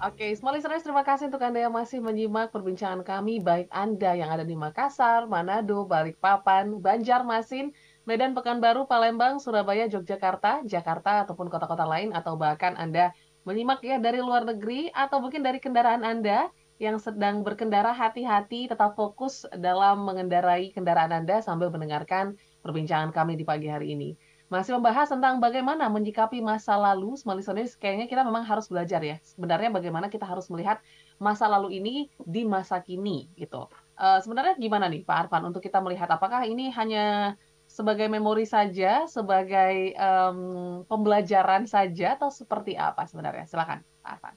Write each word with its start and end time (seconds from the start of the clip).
Oke, 0.00 0.32
small 0.32 0.56
listeners 0.56 0.80
terima 0.80 1.04
kasih 1.04 1.28
untuk 1.28 1.44
Anda 1.44 1.68
yang 1.68 1.76
masih 1.76 2.00
menyimak 2.00 2.48
perbincangan 2.56 3.04
kami, 3.04 3.36
baik 3.36 3.68
Anda 3.68 4.16
yang 4.16 4.32
ada 4.32 4.48
di 4.48 4.56
Makassar, 4.56 5.28
Manado, 5.28 5.84
Balikpapan, 5.84 6.80
Banjarmasin, 6.80 7.76
Medan, 8.08 8.32
Pekanbaru, 8.32 8.88
Palembang, 8.88 9.36
Surabaya, 9.44 9.92
Yogyakarta, 9.92 10.64
Jakarta, 10.64 11.28
ataupun 11.28 11.52
kota-kota 11.52 11.84
lain, 11.84 12.16
atau 12.16 12.32
bahkan 12.40 12.80
Anda 12.80 13.12
menyimak 13.44 13.84
ya 13.84 14.00
dari 14.00 14.24
luar 14.24 14.48
negeri, 14.48 14.88
atau 14.88 15.20
mungkin 15.20 15.44
dari 15.44 15.60
kendaraan 15.60 16.00
Anda 16.00 16.48
yang 16.80 16.96
sedang 16.96 17.44
berkendara, 17.44 17.92
hati-hati, 17.92 18.72
tetap 18.72 18.96
fokus 18.96 19.44
dalam 19.52 20.00
mengendarai 20.08 20.72
kendaraan 20.72 21.12
Anda 21.12 21.44
sambil 21.44 21.68
mendengarkan 21.68 22.40
perbincangan 22.64 23.12
kami 23.12 23.36
di 23.36 23.44
pagi 23.44 23.68
hari 23.68 23.92
ini 23.92 24.16
masih 24.50 24.74
membahas 24.74 25.06
tentang 25.06 25.38
bagaimana 25.38 25.86
menyikapi 25.86 26.42
masa 26.42 26.74
lalu. 26.74 27.14
Listeners, 27.14 27.78
kayaknya 27.78 28.10
kita 28.10 28.26
memang 28.26 28.42
harus 28.42 28.66
belajar 28.66 28.98
ya. 28.98 29.16
Sebenarnya 29.22 29.70
bagaimana 29.70 30.10
kita 30.10 30.26
harus 30.26 30.50
melihat 30.50 30.82
masa 31.22 31.46
lalu 31.46 31.78
ini 31.78 32.10
di 32.18 32.42
masa 32.42 32.82
kini 32.82 33.30
gitu. 33.38 33.70
Uh, 33.94 34.18
sebenarnya 34.18 34.58
gimana 34.58 34.90
nih 34.90 35.06
Pak 35.06 35.30
Arfan 35.30 35.46
untuk 35.46 35.62
kita 35.62 35.78
melihat 35.78 36.10
apakah 36.10 36.42
ini 36.50 36.74
hanya 36.74 37.38
sebagai 37.70 38.10
memori 38.10 38.42
saja, 38.42 39.06
sebagai 39.06 39.94
um, 39.94 40.82
pembelajaran 40.90 41.70
saja 41.70 42.18
atau 42.18 42.34
seperti 42.34 42.74
apa 42.74 43.06
sebenarnya? 43.06 43.46
Silakan 43.46 43.86
Pak 44.02 44.10
Arfan. 44.18 44.34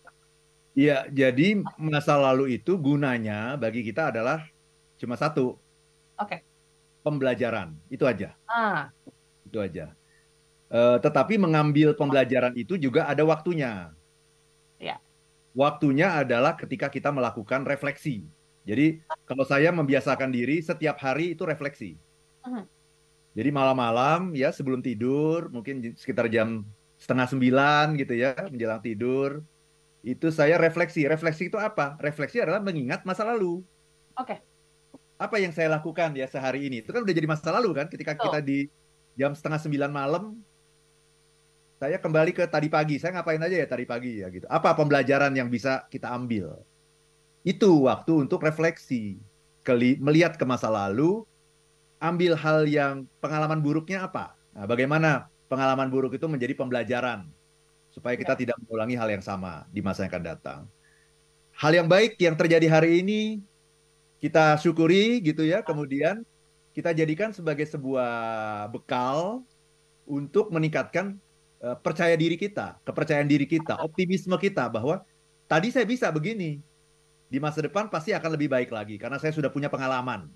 Iya, 0.73 1.09
jadi 1.09 1.61
masa 1.81 2.17
lalu 2.21 2.61
itu 2.61 2.77
gunanya 2.77 3.57
bagi 3.57 3.81
kita 3.81 4.13
adalah 4.13 4.45
cuma 5.01 5.17
satu. 5.17 5.57
Oke. 6.21 6.37
Okay. 6.37 6.39
Pembelajaran, 7.01 7.73
itu 7.89 8.05
aja. 8.05 8.37
Ah. 8.45 8.93
Itu 9.43 9.59
aja. 9.59 9.91
Uh, 10.73 10.97
tetapi 10.97 11.37
mengambil 11.37 11.93
pembelajaran 11.93 12.57
itu 12.57 12.81
juga 12.81 13.05
ada 13.05 13.21
waktunya. 13.21 13.93
Ya. 14.81 14.97
Waktunya 15.53 16.09
adalah 16.17 16.57
ketika 16.57 16.89
kita 16.89 17.13
melakukan 17.13 17.61
refleksi. 17.61 18.25
Jadi 18.65 19.05
kalau 19.29 19.45
saya 19.45 19.69
membiasakan 19.69 20.33
diri 20.33 20.65
setiap 20.65 20.97
hari 20.97 21.37
itu 21.37 21.45
refleksi. 21.45 21.93
Uh-huh. 22.41 22.65
Jadi 23.37 23.49
malam-malam 23.53 24.33
ya 24.33 24.49
sebelum 24.49 24.81
tidur 24.81 25.53
mungkin 25.53 25.93
sekitar 25.93 26.25
jam 26.33 26.65
setengah 26.97 27.29
sembilan 27.29 27.93
gitu 28.01 28.17
ya 28.17 28.33
menjelang 28.49 28.81
tidur 28.81 29.45
itu 30.01 30.33
saya 30.33 30.57
refleksi. 30.57 31.05
Refleksi 31.05 31.53
itu 31.53 31.61
apa? 31.61 32.01
Refleksi 32.01 32.41
adalah 32.41 32.65
mengingat 32.65 33.05
masa 33.05 33.23
lalu. 33.29 33.61
Oke. 34.17 34.35
Okay. 34.35 34.39
Apa 35.21 35.37
yang 35.37 35.53
saya 35.53 35.69
lakukan 35.69 36.17
ya 36.17 36.25
sehari 36.25 36.65
ini? 36.65 36.81
Itu 36.81 36.91
kan 36.91 37.05
udah 37.05 37.13
jadi 37.13 37.29
masa 37.29 37.53
lalu 37.53 37.77
kan 37.77 37.87
ketika 37.93 38.17
oh. 38.17 38.25
kita 38.25 38.39
di 38.41 38.65
jam 39.13 39.37
setengah 39.37 39.61
sembilan 39.61 39.93
malam 39.93 40.41
saya 41.77 41.97
kembali 41.99 42.31
ke 42.31 42.43
tadi 42.47 42.67
pagi. 42.69 42.95
Saya 43.01 43.19
ngapain 43.19 43.41
aja 43.41 43.55
ya 43.55 43.67
tadi 43.67 43.83
pagi 43.83 44.21
ya 44.23 44.27
gitu. 44.29 44.45
Apa 44.47 44.73
pembelajaran 44.77 45.33
yang 45.33 45.49
bisa 45.49 45.85
kita 45.89 46.11
ambil? 46.13 46.59
Itu 47.43 47.89
waktu 47.89 48.23
untuk 48.27 48.43
refleksi, 48.43 49.19
Keli 49.63 49.95
melihat 49.95 50.35
ke 50.35 50.43
masa 50.43 50.67
lalu, 50.67 51.23
ambil 52.03 52.35
hal 52.35 52.67
yang 52.67 53.07
pengalaman 53.23 53.63
buruknya 53.63 54.03
apa? 54.03 54.35
Nah, 54.51 54.67
bagaimana 54.67 55.31
pengalaman 55.47 55.87
buruk 55.87 56.19
itu 56.19 56.27
menjadi 56.27 56.51
pembelajaran 56.51 57.23
supaya 57.87 58.19
kita 58.19 58.35
ya. 58.35 58.39
tidak 58.43 58.57
mengulangi 58.59 58.99
hal 58.99 59.07
yang 59.07 59.23
sama 59.23 59.63
di 59.71 59.79
masa 59.79 60.03
yang 60.03 60.11
akan 60.11 60.25
datang. 60.27 60.59
Hal 61.55 61.71
yang 61.71 61.87
baik 61.87 62.19
yang 62.19 62.35
terjadi 62.35 62.67
hari 62.67 62.99
ini 62.99 63.21
kita 64.19 64.59
syukuri 64.59 65.23
gitu 65.23 65.47
ya, 65.47 65.63
kemudian 65.63 66.27
kita 66.75 66.91
jadikan 66.91 67.31
sebagai 67.31 67.63
sebuah 67.63 68.11
bekal 68.67 69.47
untuk 70.03 70.51
meningkatkan 70.51 71.22
percaya 71.79 72.11
diri 72.19 72.35
kita, 72.35 72.75
kepercayaan 72.83 73.23
diri 73.23 73.47
kita, 73.47 73.79
optimisme 73.79 74.35
kita 74.35 74.67
bahwa 74.67 74.99
tadi 75.47 75.71
saya 75.71 75.87
bisa 75.87 76.11
begini, 76.11 76.59
di 77.31 77.37
masa 77.39 77.63
depan 77.63 77.87
pasti 77.87 78.11
akan 78.11 78.35
lebih 78.35 78.51
baik 78.51 78.69
lagi 78.69 78.99
karena 78.99 79.15
saya 79.15 79.31
sudah 79.31 79.47
punya 79.47 79.71
pengalaman. 79.71 80.27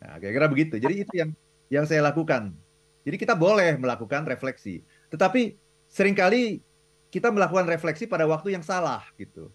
Nah, 0.00 0.16
kira-kira 0.22 0.46
begitu. 0.46 0.78
Jadi 0.78 1.04
itu 1.04 1.12
yang 1.18 1.30
yang 1.68 1.84
saya 1.84 2.06
lakukan. 2.06 2.54
Jadi 3.02 3.16
kita 3.18 3.34
boleh 3.34 3.74
melakukan 3.76 4.22
refleksi, 4.24 4.86
tetapi 5.10 5.58
sering 5.90 6.14
kali 6.14 6.62
kita 7.10 7.34
melakukan 7.34 7.66
refleksi 7.66 8.06
pada 8.06 8.22
waktu 8.30 8.54
yang 8.54 8.62
salah 8.62 9.02
gitu. 9.18 9.50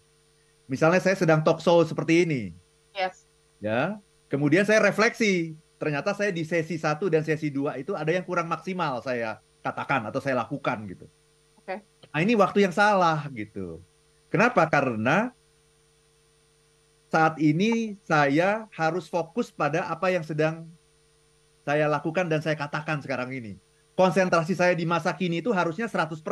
Misalnya 0.68 1.00
saya 1.00 1.16
sedang 1.16 1.40
talk 1.40 1.64
show 1.64 1.80
seperti 1.86 2.28
ini. 2.28 2.42
Yes. 2.92 3.24
Ya. 3.62 3.96
Kemudian 4.28 4.66
saya 4.66 4.82
refleksi, 4.82 5.54
ternyata 5.80 6.12
saya 6.12 6.34
di 6.34 6.42
sesi 6.44 6.76
satu 6.76 7.08
dan 7.08 7.22
sesi 7.24 7.48
dua 7.48 7.78
itu 7.80 7.94
ada 7.96 8.10
yang 8.10 8.26
kurang 8.26 8.50
maksimal 8.50 9.00
saya 9.00 9.40
katakan 9.66 10.06
atau 10.06 10.22
saya 10.22 10.38
lakukan 10.38 10.86
gitu. 10.86 11.06
Oke. 11.58 11.82
Okay. 11.82 12.10
Nah, 12.14 12.20
ini 12.22 12.38
waktu 12.38 12.62
yang 12.62 12.74
salah 12.74 13.26
gitu. 13.34 13.82
Kenapa? 14.30 14.62
Karena 14.70 15.34
saat 17.10 17.38
ini 17.42 17.98
saya 18.06 18.70
harus 18.74 19.10
fokus 19.10 19.50
pada 19.50 19.86
apa 19.90 20.10
yang 20.10 20.22
sedang 20.22 20.66
saya 21.66 21.90
lakukan 21.90 22.30
dan 22.30 22.38
saya 22.38 22.54
katakan 22.54 23.02
sekarang 23.02 23.34
ini. 23.34 23.58
Konsentrasi 23.98 24.54
saya 24.54 24.76
di 24.76 24.84
masa 24.86 25.10
kini 25.16 25.42
itu 25.42 25.50
harusnya 25.50 25.90
100%. 25.90 26.22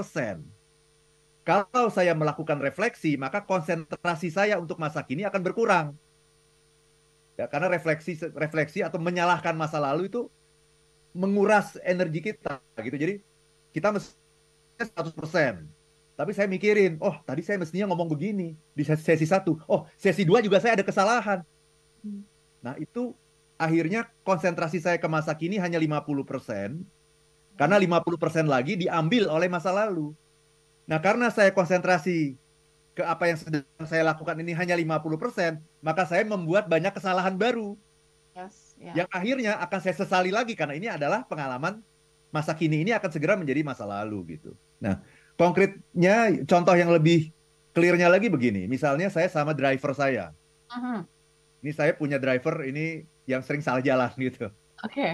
Kalau 1.44 1.88
saya 1.92 2.12
melakukan 2.16 2.60
refleksi, 2.60 3.16
maka 3.18 3.42
konsentrasi 3.42 4.30
saya 4.32 4.56
untuk 4.60 4.80
masa 4.80 5.00
kini 5.04 5.26
akan 5.26 5.42
berkurang. 5.44 5.86
Ya, 7.34 7.50
karena 7.50 7.66
refleksi 7.66 8.14
refleksi 8.32 8.80
atau 8.86 9.02
menyalahkan 9.02 9.58
masa 9.58 9.82
lalu 9.82 10.06
itu 10.06 10.30
menguras 11.14 11.78
energi 11.86 12.20
kita 12.20 12.58
gitu. 12.82 12.96
Jadi 12.98 13.14
kita 13.70 13.94
mesti 13.94 14.18
100%. 14.82 15.64
Tapi 16.14 16.30
saya 16.30 16.46
mikirin, 16.46 16.98
oh 17.02 17.18
tadi 17.26 17.42
saya 17.42 17.58
mestinya 17.58 17.90
ngomong 17.90 18.06
begini 18.10 18.54
di 18.74 18.82
sesi 18.86 19.26
satu. 19.26 19.58
Oh 19.66 19.86
sesi 19.98 20.22
dua 20.22 20.42
juga 20.42 20.62
saya 20.62 20.78
ada 20.78 20.86
kesalahan. 20.86 21.42
Hmm. 22.02 22.22
Nah 22.62 22.74
itu 22.78 23.14
akhirnya 23.58 24.06
konsentrasi 24.22 24.78
saya 24.78 24.98
ke 24.98 25.08
masa 25.10 25.34
kini 25.34 25.58
hanya 25.58 25.78
50%. 25.78 26.82
Karena 27.54 27.76
50% 27.78 28.50
lagi 28.50 28.74
diambil 28.74 29.30
oleh 29.30 29.46
masa 29.46 29.70
lalu. 29.70 30.14
Nah 30.86 30.98
karena 30.98 31.30
saya 31.30 31.54
konsentrasi 31.54 32.34
ke 32.94 33.02
apa 33.02 33.26
yang 33.26 33.38
sedang 33.38 33.66
saya 33.86 34.06
lakukan 34.06 34.38
ini 34.38 34.54
hanya 34.54 34.78
50%, 34.78 35.58
maka 35.82 36.06
saya 36.06 36.22
membuat 36.22 36.70
banyak 36.70 36.94
kesalahan 36.94 37.34
baru. 37.34 37.74
Ya. 38.74 39.04
yang 39.04 39.08
akhirnya 39.08 39.56
akan 39.64 39.80
saya 39.80 39.96
sesali 39.96 40.28
lagi 40.28 40.52
karena 40.52 40.76
ini 40.76 40.90
adalah 40.90 41.24
pengalaman 41.24 41.80
masa 42.34 42.52
kini 42.52 42.82
ini 42.82 42.90
akan 42.90 43.10
segera 43.14 43.38
menjadi 43.38 43.62
masa 43.62 43.86
lalu 43.86 44.36
gitu. 44.36 44.58
Nah, 44.82 44.98
konkretnya 45.38 46.34
contoh 46.42 46.74
yang 46.74 46.90
lebih 46.90 47.30
clearnya 47.70 48.10
lagi 48.10 48.26
begini, 48.26 48.66
misalnya 48.66 49.06
saya 49.06 49.30
sama 49.30 49.54
driver 49.54 49.94
saya. 49.94 50.34
Uh-huh. 50.70 51.06
Ini 51.62 51.70
saya 51.70 51.94
punya 51.94 52.18
driver 52.18 52.66
ini 52.66 53.06
yang 53.30 53.40
sering 53.40 53.62
salah 53.62 53.80
jalan 53.80 54.10
gitu. 54.26 54.50
Oke. 54.82 54.94
Okay. 54.94 55.12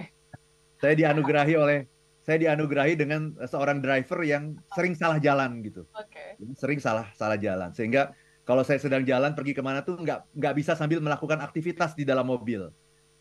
Saya 0.81 0.97
dianugerahi 0.97 1.54
oleh 1.60 1.84
saya 2.20 2.37
dianugerahi 2.41 2.94
dengan 2.97 3.32
seorang 3.44 3.81
driver 3.84 4.25
yang 4.25 4.56
sering 4.72 4.97
salah 4.97 5.20
jalan 5.20 5.60
gitu. 5.60 5.84
Oke. 5.93 6.37
Okay. 6.41 6.56
Sering 6.56 6.81
salah 6.81 7.09
salah 7.16 7.37
jalan 7.37 7.72
sehingga 7.76 8.16
kalau 8.49 8.65
saya 8.65 8.81
sedang 8.81 9.04
jalan 9.04 9.37
pergi 9.37 9.53
ke 9.53 9.60
mana 9.60 9.84
tuh 9.84 10.00
nggak 10.00 10.37
nggak 10.37 10.54
bisa 10.56 10.72
sambil 10.72 11.04
melakukan 11.04 11.38
aktivitas 11.44 11.93
di 11.93 12.09
dalam 12.09 12.25
mobil. 12.25 12.72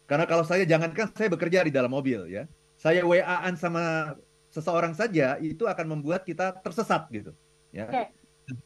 Karena 0.09 0.25
kalau 0.25 0.41
saya 0.41 0.65
jangankan 0.65 1.13
saya 1.13 1.29
bekerja 1.29 1.61
di 1.61 1.69
dalam 1.69 1.93
mobil 1.93 2.25
ya, 2.25 2.49
saya 2.81 3.05
WA-an 3.05 3.53
sama 3.53 4.17
seseorang 4.49 4.97
saja 4.97 5.37
itu 5.37 5.69
akan 5.69 5.85
membuat 5.85 6.25
kita 6.25 6.57
tersesat 6.65 7.05
gitu. 7.13 7.29
Ya. 7.69 7.85
Okay. 7.85 8.09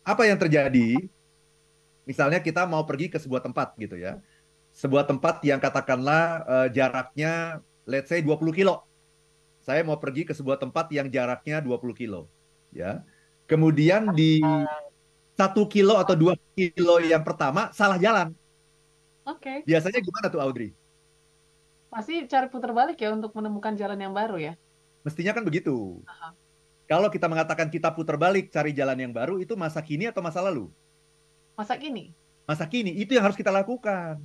Apa 0.08 0.24
yang 0.24 0.40
terjadi? 0.40 0.96
Misalnya 2.08 2.40
kita 2.40 2.64
mau 2.64 2.88
pergi 2.88 3.12
ke 3.12 3.20
sebuah 3.20 3.44
tempat 3.44 3.76
gitu 3.76 4.00
ya, 4.00 4.24
sebuah 4.72 5.04
tempat 5.04 5.44
yang 5.44 5.60
katakanlah 5.60 6.24
uh, 6.48 6.68
jaraknya, 6.72 7.60
let's 7.84 8.08
say 8.08 8.24
20 8.24 8.40
kilo. 8.56 8.88
Saya 9.60 9.84
mau 9.84 10.00
pergi 10.00 10.24
ke 10.28 10.32
sebuah 10.36 10.60
tempat 10.60 10.92
yang 10.92 11.08
jaraknya 11.08 11.60
20 11.60 11.96
kilo, 11.96 12.28
ya. 12.72 13.04
Kemudian 13.48 14.12
di 14.16 14.40
satu 15.36 15.68
kilo 15.68 16.00
atau 16.00 16.16
dua 16.16 16.36
kilo 16.56 17.00
yang 17.04 17.24
pertama 17.24 17.72
salah 17.76 18.00
jalan. 18.00 18.32
Oke. 19.28 19.40
Okay. 19.40 19.58
Biasanya 19.68 20.00
gimana 20.04 20.28
tuh 20.28 20.44
Audrey? 20.44 20.76
Pasti 21.94 22.26
cari 22.26 22.50
putar 22.50 22.74
balik 22.74 22.98
ya 22.98 23.14
untuk 23.14 23.30
menemukan 23.38 23.78
jalan 23.78 24.02
yang 24.02 24.18
baru 24.18 24.42
ya? 24.42 24.58
Mestinya 25.06 25.30
kan 25.30 25.46
begitu. 25.46 26.02
Aha. 26.10 26.34
Kalau 26.90 27.06
kita 27.14 27.30
mengatakan 27.30 27.70
kita 27.70 27.94
putar 27.94 28.18
balik 28.18 28.50
cari 28.50 28.74
jalan 28.74 28.98
yang 28.98 29.14
baru, 29.14 29.38
itu 29.38 29.54
masa 29.54 29.78
kini 29.78 30.10
atau 30.10 30.26
masa 30.26 30.42
lalu? 30.42 30.74
Masa 31.54 31.78
kini. 31.78 32.10
Masa 32.50 32.66
kini, 32.66 32.98
itu 32.98 33.14
yang 33.14 33.30
harus 33.30 33.38
kita 33.38 33.54
lakukan. 33.54 34.18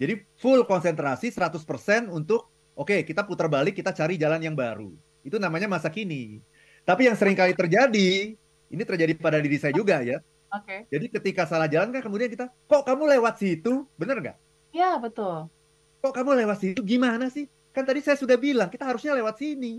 Jadi 0.00 0.24
full 0.40 0.64
konsentrasi 0.64 1.28
100% 1.28 2.08
untuk, 2.08 2.48
oke 2.74 2.90
okay, 2.90 3.00
kita 3.04 3.22
putar 3.28 3.46
balik, 3.46 3.76
kita 3.76 3.92
cari 3.92 4.16
jalan 4.16 4.40
yang 4.40 4.56
baru. 4.56 4.90
Itu 5.20 5.36
namanya 5.36 5.68
masa 5.68 5.92
kini. 5.92 6.40
Tapi 6.82 7.12
yang 7.12 7.14
sering 7.14 7.36
kali 7.36 7.52
terjadi, 7.52 8.34
ini 8.72 8.82
terjadi 8.88 9.14
pada 9.20 9.36
diri 9.36 9.60
saya 9.60 9.76
juga 9.76 10.00
ya. 10.00 10.18
Oke. 10.48 10.64
Okay. 10.64 10.80
Jadi 10.90 11.06
ketika 11.12 11.44
salah 11.44 11.68
jalan 11.68 11.92
kan 11.92 12.02
kemudian 12.02 12.32
kita, 12.32 12.48
kok 12.66 12.82
kamu 12.82 13.20
lewat 13.20 13.36
situ? 13.36 13.84
Bener 14.00 14.16
nggak? 14.18 14.36
Ya, 14.72 14.96
betul 14.96 15.52
kok 16.02 16.12
kamu 16.12 16.34
lewat 16.42 16.58
situ 16.58 16.82
gimana 16.82 17.30
sih? 17.30 17.46
Kan 17.70 17.86
tadi 17.86 18.02
saya 18.02 18.18
sudah 18.18 18.34
bilang 18.34 18.66
kita 18.68 18.82
harusnya 18.82 19.14
lewat 19.14 19.38
sini. 19.38 19.78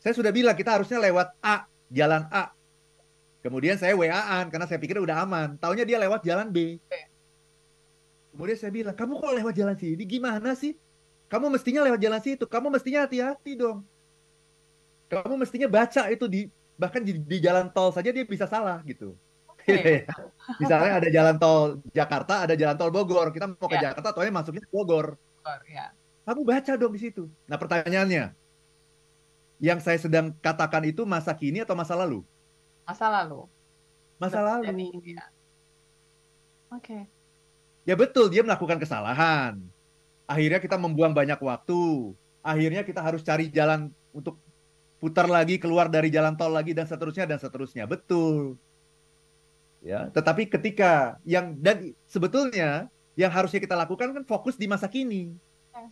Saya 0.00 0.16
sudah 0.16 0.32
bilang 0.32 0.56
kita 0.56 0.80
harusnya 0.80 0.98
lewat 0.98 1.36
A, 1.44 1.68
jalan 1.92 2.24
A. 2.32 2.50
Kemudian 3.44 3.78
saya 3.78 3.94
WA-an 3.94 4.50
karena 4.50 4.66
saya 4.66 4.80
pikir 4.80 4.98
udah 4.98 5.22
aman. 5.22 5.60
Taunya 5.60 5.86
dia 5.86 6.00
lewat 6.00 6.24
jalan 6.26 6.50
B. 6.50 6.80
Kemudian 8.34 8.58
saya 8.58 8.72
bilang, 8.74 8.94
kamu 8.94 9.18
kok 9.18 9.34
lewat 9.34 9.54
jalan 9.54 9.76
sini? 9.78 10.02
Gimana 10.02 10.54
sih? 10.58 10.74
Kamu 11.28 11.52
mestinya 11.52 11.84
lewat 11.86 12.00
jalan 12.00 12.20
situ. 12.24 12.44
Kamu 12.48 12.66
mestinya 12.72 13.04
hati-hati 13.06 13.52
dong. 13.54 13.84
Kamu 15.08 15.34
mestinya 15.38 15.68
baca 15.68 16.08
itu 16.10 16.26
di 16.26 16.40
bahkan 16.78 17.02
di, 17.02 17.18
di 17.18 17.38
jalan 17.42 17.68
tol 17.74 17.90
saja 17.90 18.14
dia 18.14 18.24
bisa 18.24 18.46
salah 18.46 18.80
gitu. 18.86 19.14
Okay. 19.58 20.06
Misalnya 20.62 21.02
ada 21.02 21.08
jalan 21.10 21.36
tol 21.36 21.60
Jakarta, 21.92 22.46
ada 22.48 22.54
jalan 22.56 22.76
tol 22.78 22.94
Bogor. 22.94 23.34
Kita 23.34 23.50
mau 23.50 23.68
ke 23.68 23.76
yeah. 23.76 23.92
Jakarta, 23.92 24.08
tolnya 24.14 24.32
masuknya 24.32 24.62
ke 24.64 24.70
Bogor. 24.72 25.18
Bogor 25.48 25.64
ya. 25.64 25.86
Kamu 26.28 26.44
baca 26.44 26.72
dong 26.76 26.92
di 26.92 27.00
situ. 27.00 27.24
Nah 27.48 27.56
pertanyaannya, 27.56 28.36
yang 29.64 29.80
saya 29.80 29.96
sedang 29.96 30.36
katakan 30.44 30.84
itu 30.84 31.08
masa 31.08 31.32
kini 31.32 31.64
atau 31.64 31.72
masa 31.72 31.96
lalu? 31.96 32.20
Masa 32.84 33.08
lalu. 33.08 33.48
Masa 34.20 34.40
lalu. 34.44 34.68
Ya. 35.08 35.24
Oke. 36.68 36.84
Okay. 36.84 37.02
Ya 37.88 37.96
betul, 37.96 38.28
dia 38.28 38.44
melakukan 38.44 38.76
kesalahan. 38.76 39.56
Akhirnya 40.28 40.60
kita 40.60 40.76
membuang 40.76 41.16
banyak 41.16 41.40
waktu. 41.40 42.12
Akhirnya 42.44 42.84
kita 42.84 43.00
harus 43.00 43.24
cari 43.24 43.48
jalan 43.48 43.88
untuk 44.12 44.36
putar 45.00 45.24
lagi 45.24 45.56
keluar 45.56 45.88
dari 45.88 46.12
jalan 46.12 46.36
tol 46.36 46.52
lagi 46.52 46.76
dan 46.76 46.84
seterusnya 46.84 47.24
dan 47.24 47.40
seterusnya. 47.40 47.88
Betul. 47.88 48.60
Ya, 49.80 50.12
tetapi 50.12 50.52
ketika 50.52 51.16
yang 51.24 51.56
dan 51.56 51.96
sebetulnya 52.04 52.92
yang 53.18 53.34
harusnya 53.34 53.58
kita 53.58 53.74
lakukan 53.74 54.14
kan 54.14 54.22
fokus 54.22 54.54
di 54.54 54.70
masa 54.70 54.86
kini. 54.86 55.34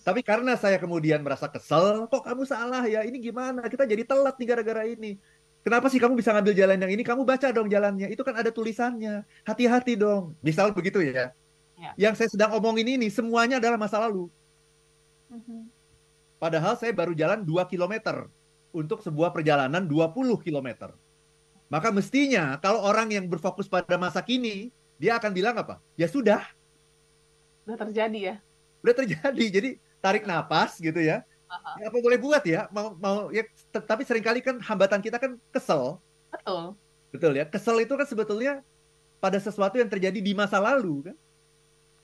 Tapi 0.07 0.23
karena 0.23 0.55
saya 0.55 0.79
kemudian 0.79 1.23
merasa 1.27 1.51
kesel, 1.51 2.07
kok 2.07 2.23
kamu 2.23 2.47
salah 2.47 2.87
ya? 2.87 3.03
Ini 3.03 3.19
gimana? 3.19 3.67
Kita 3.67 3.83
jadi 3.83 4.07
telat 4.07 4.39
nih 4.39 4.47
gara-gara 4.47 4.83
ini. 4.87 5.19
Kenapa 5.67 5.91
sih 5.91 5.99
kamu 5.99 6.15
bisa 6.15 6.31
ngambil 6.31 6.55
jalan 6.55 6.79
yang 6.79 6.93
ini? 6.95 7.03
Kamu 7.03 7.27
baca 7.27 7.51
dong 7.51 7.67
jalannya. 7.67 8.07
Itu 8.15 8.23
kan 8.23 8.39
ada 8.39 8.55
tulisannya. 8.55 9.27
Hati-hati 9.43 9.99
dong. 9.99 10.39
Misal 10.39 10.71
begitu 10.71 11.03
ya. 11.03 11.35
ya. 11.75 11.91
Yang 11.99 12.23
saya 12.23 12.29
sedang 12.31 12.51
omongin 12.55 12.87
ini 12.87 13.11
semuanya 13.11 13.59
adalah 13.59 13.75
masa 13.75 13.99
lalu. 13.99 14.31
Mhm. 15.27 15.67
Padahal 16.39 16.79
saya 16.79 16.95
baru 16.95 17.11
jalan 17.19 17.43
2 17.43 17.67
km 17.67 18.31
untuk 18.71 19.03
sebuah 19.03 19.35
perjalanan 19.35 19.83
20 19.83 20.39
km. 20.39 20.95
Maka 21.67 21.91
mestinya 21.91 22.55
kalau 22.63 22.87
orang 22.87 23.11
yang 23.11 23.27
berfokus 23.27 23.67
pada 23.67 23.99
masa 23.99 24.23
kini, 24.23 24.71
dia 25.03 25.19
akan 25.19 25.35
bilang 25.35 25.59
apa? 25.59 25.83
Ya 25.99 26.07
sudah. 26.07 26.47
Udah 27.67 27.79
terjadi 27.83 28.19
ya. 28.19 28.35
Udah 28.81 28.95
terjadi. 28.95 29.45
Jadi 29.51 29.71
tarik 29.99 30.23
napas 30.25 30.79
gitu 30.79 31.03
ya. 31.03 31.27
Ya, 31.79 31.91
apa 31.91 31.99
boleh 31.99 32.19
buat 32.19 32.43
ya? 32.47 32.71
Mau 32.71 32.95
mau 32.99 33.31
ya 33.35 33.43
tapi 33.71 34.03
sering 34.07 34.23
kali 34.23 34.39
kan 34.43 34.59
hambatan 34.63 35.03
kita 35.03 35.19
kan 35.19 35.39
kesel. 35.51 35.99
Betul. 36.31 36.75
Betul 37.11 37.33
ya 37.39 37.45
kesel 37.47 37.83
itu 37.83 37.95
kan 37.95 38.07
sebetulnya 38.07 38.63
pada 39.19 39.39
sesuatu 39.39 39.79
yang 39.79 39.91
terjadi 39.91 40.19
di 40.19 40.33
masa 40.35 40.63
lalu 40.63 41.11
kan. 41.11 41.17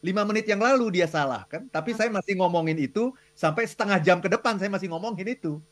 Lima 0.03 0.27
menit 0.27 0.51
yang 0.51 0.59
lalu 0.59 0.99
dia 0.99 1.07
salah 1.07 1.47
kan 1.47 1.71
tapi 1.71 1.95
saya 1.95 2.11
masih 2.11 2.35
ngomongin 2.35 2.75
itu 2.75 3.15
sampai 3.39 3.63
setengah 3.71 4.03
jam 4.03 4.19
ke 4.19 4.27
depan 4.27 4.59
saya 4.59 4.71
masih 4.71 4.91
ngomongin 4.91 5.31
itu. 5.31 5.63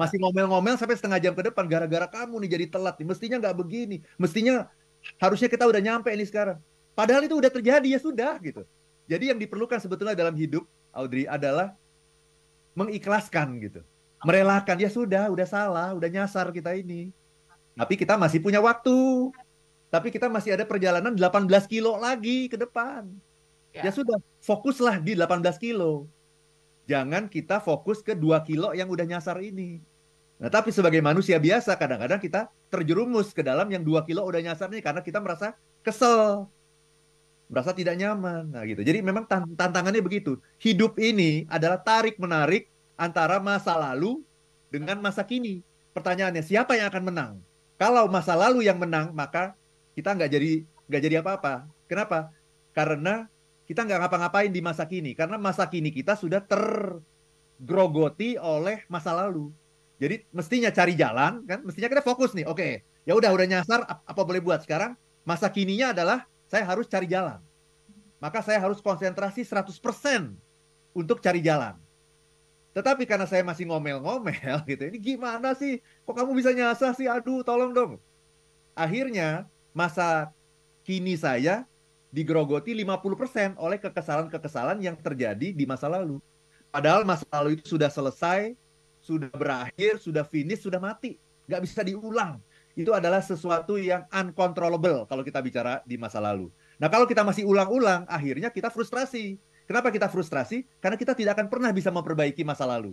Masih 0.00 0.16
ngomel-ngomel 0.16 0.80
sampai 0.80 0.96
setengah 0.96 1.20
jam 1.20 1.36
ke 1.36 1.44
depan 1.44 1.68
gara-gara 1.68 2.08
kamu 2.08 2.40
nih 2.44 2.50
jadi 2.56 2.66
telat 2.72 2.96
nih 2.96 3.08
mestinya 3.08 3.36
nggak 3.40 3.56
begini. 3.56 3.96
Mestinya 4.16 4.68
harusnya 5.20 5.48
kita 5.52 5.68
udah 5.68 5.80
nyampe 5.80 6.08
ini 6.12 6.24
sekarang. 6.24 6.56
Padahal 6.96 7.28
itu 7.28 7.36
udah 7.36 7.52
terjadi 7.52 7.84
ya 7.84 8.00
sudah 8.00 8.40
gitu 8.40 8.64
jadi 9.06 9.34
yang 9.34 9.38
diperlukan 9.38 9.78
sebetulnya 9.78 10.18
dalam 10.18 10.34
hidup 10.34 10.66
Audrey 10.90 11.24
adalah 11.30 11.78
mengikhlaskan 12.74 13.56
gitu. 13.62 13.80
Merelakan 14.26 14.76
ya 14.82 14.90
sudah, 14.90 15.30
udah 15.30 15.46
salah, 15.46 15.94
udah 15.94 16.08
nyasar 16.10 16.50
kita 16.50 16.74
ini. 16.74 17.14
Tapi 17.78 17.94
kita 17.94 18.18
masih 18.18 18.42
punya 18.42 18.58
waktu. 18.58 19.30
Tapi 19.86 20.10
kita 20.10 20.26
masih 20.26 20.58
ada 20.58 20.66
perjalanan 20.66 21.14
18 21.14 21.46
kilo 21.70 21.94
lagi 21.96 22.50
ke 22.50 22.58
depan. 22.58 23.06
Ya, 23.70 23.86
ya 23.86 23.90
sudah, 23.94 24.18
fokuslah 24.42 24.98
di 24.98 25.14
18 25.14 25.60
kilo. 25.62 26.10
Jangan 26.90 27.30
kita 27.30 27.62
fokus 27.62 28.02
ke 28.02 28.16
2 28.16 28.42
kilo 28.42 28.74
yang 28.74 28.90
udah 28.90 29.06
nyasar 29.06 29.38
ini. 29.38 29.78
Nah, 30.36 30.52
tapi 30.52 30.68
sebagai 30.74 31.00
manusia 31.00 31.40
biasa, 31.40 31.78
kadang-kadang 31.78 32.20
kita 32.20 32.50
terjerumus 32.68 33.30
ke 33.32 33.40
dalam 33.40 33.68
yang 33.70 33.84
2 33.84 34.04
kilo 34.04 34.26
udah 34.26 34.42
nyasar 34.42 34.68
nih 34.68 34.82
karena 34.82 35.00
kita 35.00 35.22
merasa 35.22 35.54
kesel, 35.80 36.50
merasa 37.46 37.70
tidak 37.72 37.94
nyaman. 37.98 38.50
Nah, 38.50 38.62
gitu. 38.66 38.82
Jadi 38.82 39.02
memang 39.02 39.26
tantangannya 39.28 40.02
begitu. 40.02 40.38
Hidup 40.58 40.98
ini 40.98 41.46
adalah 41.46 41.78
tarik 41.78 42.18
menarik 42.18 42.66
antara 42.98 43.38
masa 43.38 43.74
lalu 43.78 44.22
dengan 44.70 44.98
masa 44.98 45.22
kini. 45.22 45.62
Pertanyaannya 45.94 46.42
siapa 46.44 46.76
yang 46.76 46.90
akan 46.90 47.04
menang? 47.08 47.32
Kalau 47.76 48.08
masa 48.08 48.36
lalu 48.36 48.66
yang 48.66 48.80
menang, 48.80 49.12
maka 49.12 49.56
kita 49.96 50.12
nggak 50.16 50.30
jadi 50.32 50.52
nggak 50.88 51.02
jadi 51.02 51.16
apa-apa. 51.22 51.54
Kenapa? 51.88 52.32
Karena 52.74 53.28
kita 53.64 53.84
nggak 53.84 53.98
ngapa-ngapain 54.04 54.50
di 54.52 54.60
masa 54.60 54.84
kini. 54.84 55.16
Karena 55.16 55.40
masa 55.40 55.64
kini 55.70 55.88
kita 55.94 56.18
sudah 56.18 56.42
tergrogoti 56.44 58.36
oleh 58.36 58.84
masa 58.90 59.14
lalu. 59.16 59.52
Jadi 59.96 60.28
mestinya 60.28 60.68
cari 60.68 60.92
jalan 60.92 61.40
kan, 61.48 61.64
mestinya 61.64 61.88
kita 61.88 62.04
fokus 62.04 62.36
nih. 62.36 62.44
Oke, 62.44 62.84
ya 63.08 63.16
udah 63.16 63.32
udah 63.32 63.46
nyasar 63.48 63.80
apa 63.88 64.20
boleh 64.20 64.44
buat 64.44 64.60
sekarang? 64.60 64.92
Masa 65.24 65.48
kininya 65.48 65.96
adalah 65.96 66.28
saya 66.46 66.64
harus 66.66 66.86
cari 66.86 67.10
jalan. 67.10 67.42
Maka 68.16 68.40
saya 68.40 68.62
harus 68.62 68.80
konsentrasi 68.80 69.44
100% 69.44 69.76
untuk 70.96 71.20
cari 71.20 71.44
jalan. 71.44 71.76
Tetapi 72.72 73.04
karena 73.08 73.28
saya 73.28 73.44
masih 73.44 73.68
ngomel-ngomel 73.68 74.64
gitu, 74.68 74.82
ini 74.88 74.98
gimana 75.00 75.52
sih? 75.56 75.80
Kok 76.04 76.16
kamu 76.16 76.32
bisa 76.36 76.52
nyasar 76.52 76.92
sih? 76.96 77.08
Aduh, 77.08 77.40
tolong 77.44 77.72
dong. 77.72 77.92
Akhirnya 78.76 79.48
masa 79.72 80.32
kini 80.84 81.16
saya 81.16 81.64
digerogoti 82.12 82.72
50% 82.72 83.56
oleh 83.60 83.80
kekesalan-kekesalan 83.80 84.80
yang 84.80 84.96
terjadi 84.96 85.52
di 85.52 85.64
masa 85.64 85.88
lalu. 85.88 86.20
Padahal 86.68 87.04
masa 87.04 87.24
lalu 87.32 87.56
itu 87.56 87.76
sudah 87.76 87.88
selesai, 87.88 88.52
sudah 89.00 89.32
berakhir, 89.32 89.96
sudah 90.00 90.24
finish, 90.24 90.64
sudah 90.64 90.80
mati. 90.80 91.16
Nggak 91.48 91.62
bisa 91.64 91.80
diulang 91.80 92.40
itu 92.76 92.92
adalah 92.92 93.24
sesuatu 93.24 93.80
yang 93.80 94.04
uncontrollable 94.12 95.08
kalau 95.08 95.24
kita 95.24 95.40
bicara 95.40 95.80
di 95.88 95.96
masa 95.96 96.20
lalu. 96.20 96.52
Nah, 96.76 96.92
kalau 96.92 97.08
kita 97.08 97.24
masih 97.24 97.48
ulang-ulang, 97.48 98.04
akhirnya 98.04 98.52
kita 98.52 98.68
frustrasi. 98.68 99.40
Kenapa 99.64 99.88
kita 99.88 100.12
frustrasi? 100.12 100.68
Karena 100.76 101.00
kita 101.00 101.16
tidak 101.16 101.40
akan 101.40 101.48
pernah 101.48 101.72
bisa 101.72 101.88
memperbaiki 101.88 102.44
masa 102.44 102.68
lalu. 102.68 102.92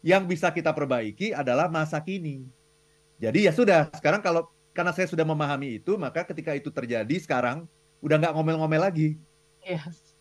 Yang 0.00 0.24
bisa 0.32 0.48
kita 0.48 0.72
perbaiki 0.72 1.36
adalah 1.36 1.68
masa 1.68 2.00
kini. 2.00 2.48
Jadi 3.20 3.44
ya 3.44 3.52
sudah, 3.52 3.92
sekarang 3.92 4.24
kalau 4.24 4.48
karena 4.72 4.90
saya 4.96 5.04
sudah 5.04 5.22
memahami 5.22 5.84
itu, 5.84 6.00
maka 6.00 6.24
ketika 6.24 6.56
itu 6.56 6.72
terjadi 6.72 7.16
sekarang 7.20 7.68
udah 8.00 8.16
nggak 8.16 8.32
ngomel-ngomel 8.32 8.88
lagi. 8.88 9.20
Yes. 9.60 10.16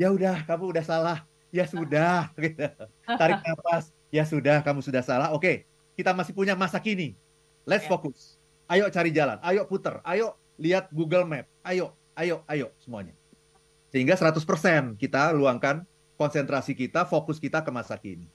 Ya 0.00 0.08
udah, 0.08 0.40
kamu 0.48 0.72
udah 0.72 0.84
salah. 0.88 1.18
Ya 1.52 1.68
sudah, 1.68 2.32
gitu. 2.40 2.64
tarik 3.04 3.44
nafas. 3.44 3.92
Ya 4.08 4.24
sudah, 4.24 4.64
kamu 4.64 4.80
sudah 4.80 5.04
salah. 5.04 5.36
Oke, 5.36 5.68
kita 6.00 6.16
masih 6.16 6.32
punya 6.32 6.56
masa 6.56 6.80
kini 6.80 7.12
Let's 7.68 7.86
yeah. 7.86 7.92
fokus. 7.92 8.36
Ayo 8.70 8.88
cari 8.88 9.10
jalan, 9.12 9.36
ayo 9.44 9.68
puter, 9.68 10.00
ayo 10.06 10.38
lihat 10.56 10.88
Google 10.94 11.28
Map, 11.28 11.44
ayo, 11.66 11.92
ayo, 12.16 12.40
ayo 12.48 12.72
semuanya. 12.80 13.12
Sehingga 13.92 14.16
100% 14.16 14.96
kita 14.96 15.36
luangkan 15.36 15.84
konsentrasi 16.16 16.72
kita, 16.72 17.04
fokus 17.04 17.36
kita 17.36 17.60
ke 17.60 17.68
masa 17.68 18.00
kini. 18.00 18.30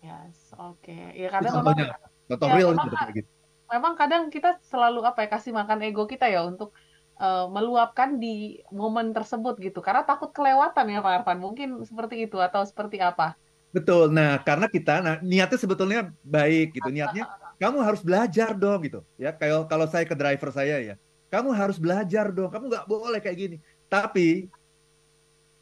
Yes, 0.00 0.52
oke. 0.56 0.80
Okay. 0.84 1.12
Ya 1.16 1.28
contohnya, 1.28 1.92
memang, 1.96 2.28
contoh 2.28 2.48
ya, 2.48 2.54
real 2.56 2.70
memang, 2.72 2.86
gitu, 2.88 3.04
gitu. 3.20 3.30
Memang 3.68 3.92
kadang 3.96 4.22
kita 4.32 4.56
selalu 4.64 5.04
apa 5.04 5.24
ya 5.24 5.28
kasih 5.32 5.52
makan 5.52 5.84
ego 5.84 6.04
kita 6.08 6.28
ya 6.28 6.44
untuk 6.44 6.72
uh, 7.20 7.48
meluapkan 7.48 8.16
di 8.20 8.60
momen 8.72 9.12
tersebut 9.12 9.60
gitu. 9.60 9.80
Karena 9.84 10.04
takut 10.04 10.32
kelewatan 10.32 10.88
ya 10.88 11.00
Pak 11.00 11.12
Arfan. 11.24 11.38
Mungkin 11.40 11.68
seperti 11.84 12.28
itu 12.28 12.40
atau 12.40 12.64
seperti 12.64 13.00
apa? 13.00 13.36
Betul. 13.74 14.12
Nah, 14.14 14.38
karena 14.44 14.70
kita 14.70 15.02
nah 15.02 15.16
niatnya 15.24 15.58
sebetulnya 15.58 16.00
baik 16.22 16.78
gitu. 16.78 16.88
Niatnya 16.92 17.26
kamu 17.64 17.80
harus 17.80 18.04
belajar 18.04 18.52
dong 18.52 18.84
gitu. 18.84 19.00
Ya 19.16 19.32
kayak 19.32 19.64
kalau 19.72 19.88
saya 19.88 20.04
ke 20.04 20.12
driver 20.12 20.52
saya 20.52 20.76
ya. 20.84 20.94
Kamu 21.32 21.48
harus 21.56 21.80
belajar 21.80 22.28
dong. 22.28 22.52
Kamu 22.52 22.68
nggak 22.68 22.84
boleh 22.84 23.24
kayak 23.24 23.38
gini. 23.40 23.56
Tapi 23.88 24.52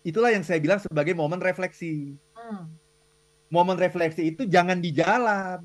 itulah 0.03 0.35
yang 0.35 0.43
saya 0.43 0.59
bilang 0.59 0.83
sebagai 0.83 1.15
momen 1.15 1.39
refleksi. 1.39 2.19
Hmm. 2.35 2.67
momen 3.53 3.77
refleksi 3.77 4.35
itu 4.35 4.43
jangan 4.51 4.83
di 4.83 4.91
jalan. 4.91 5.63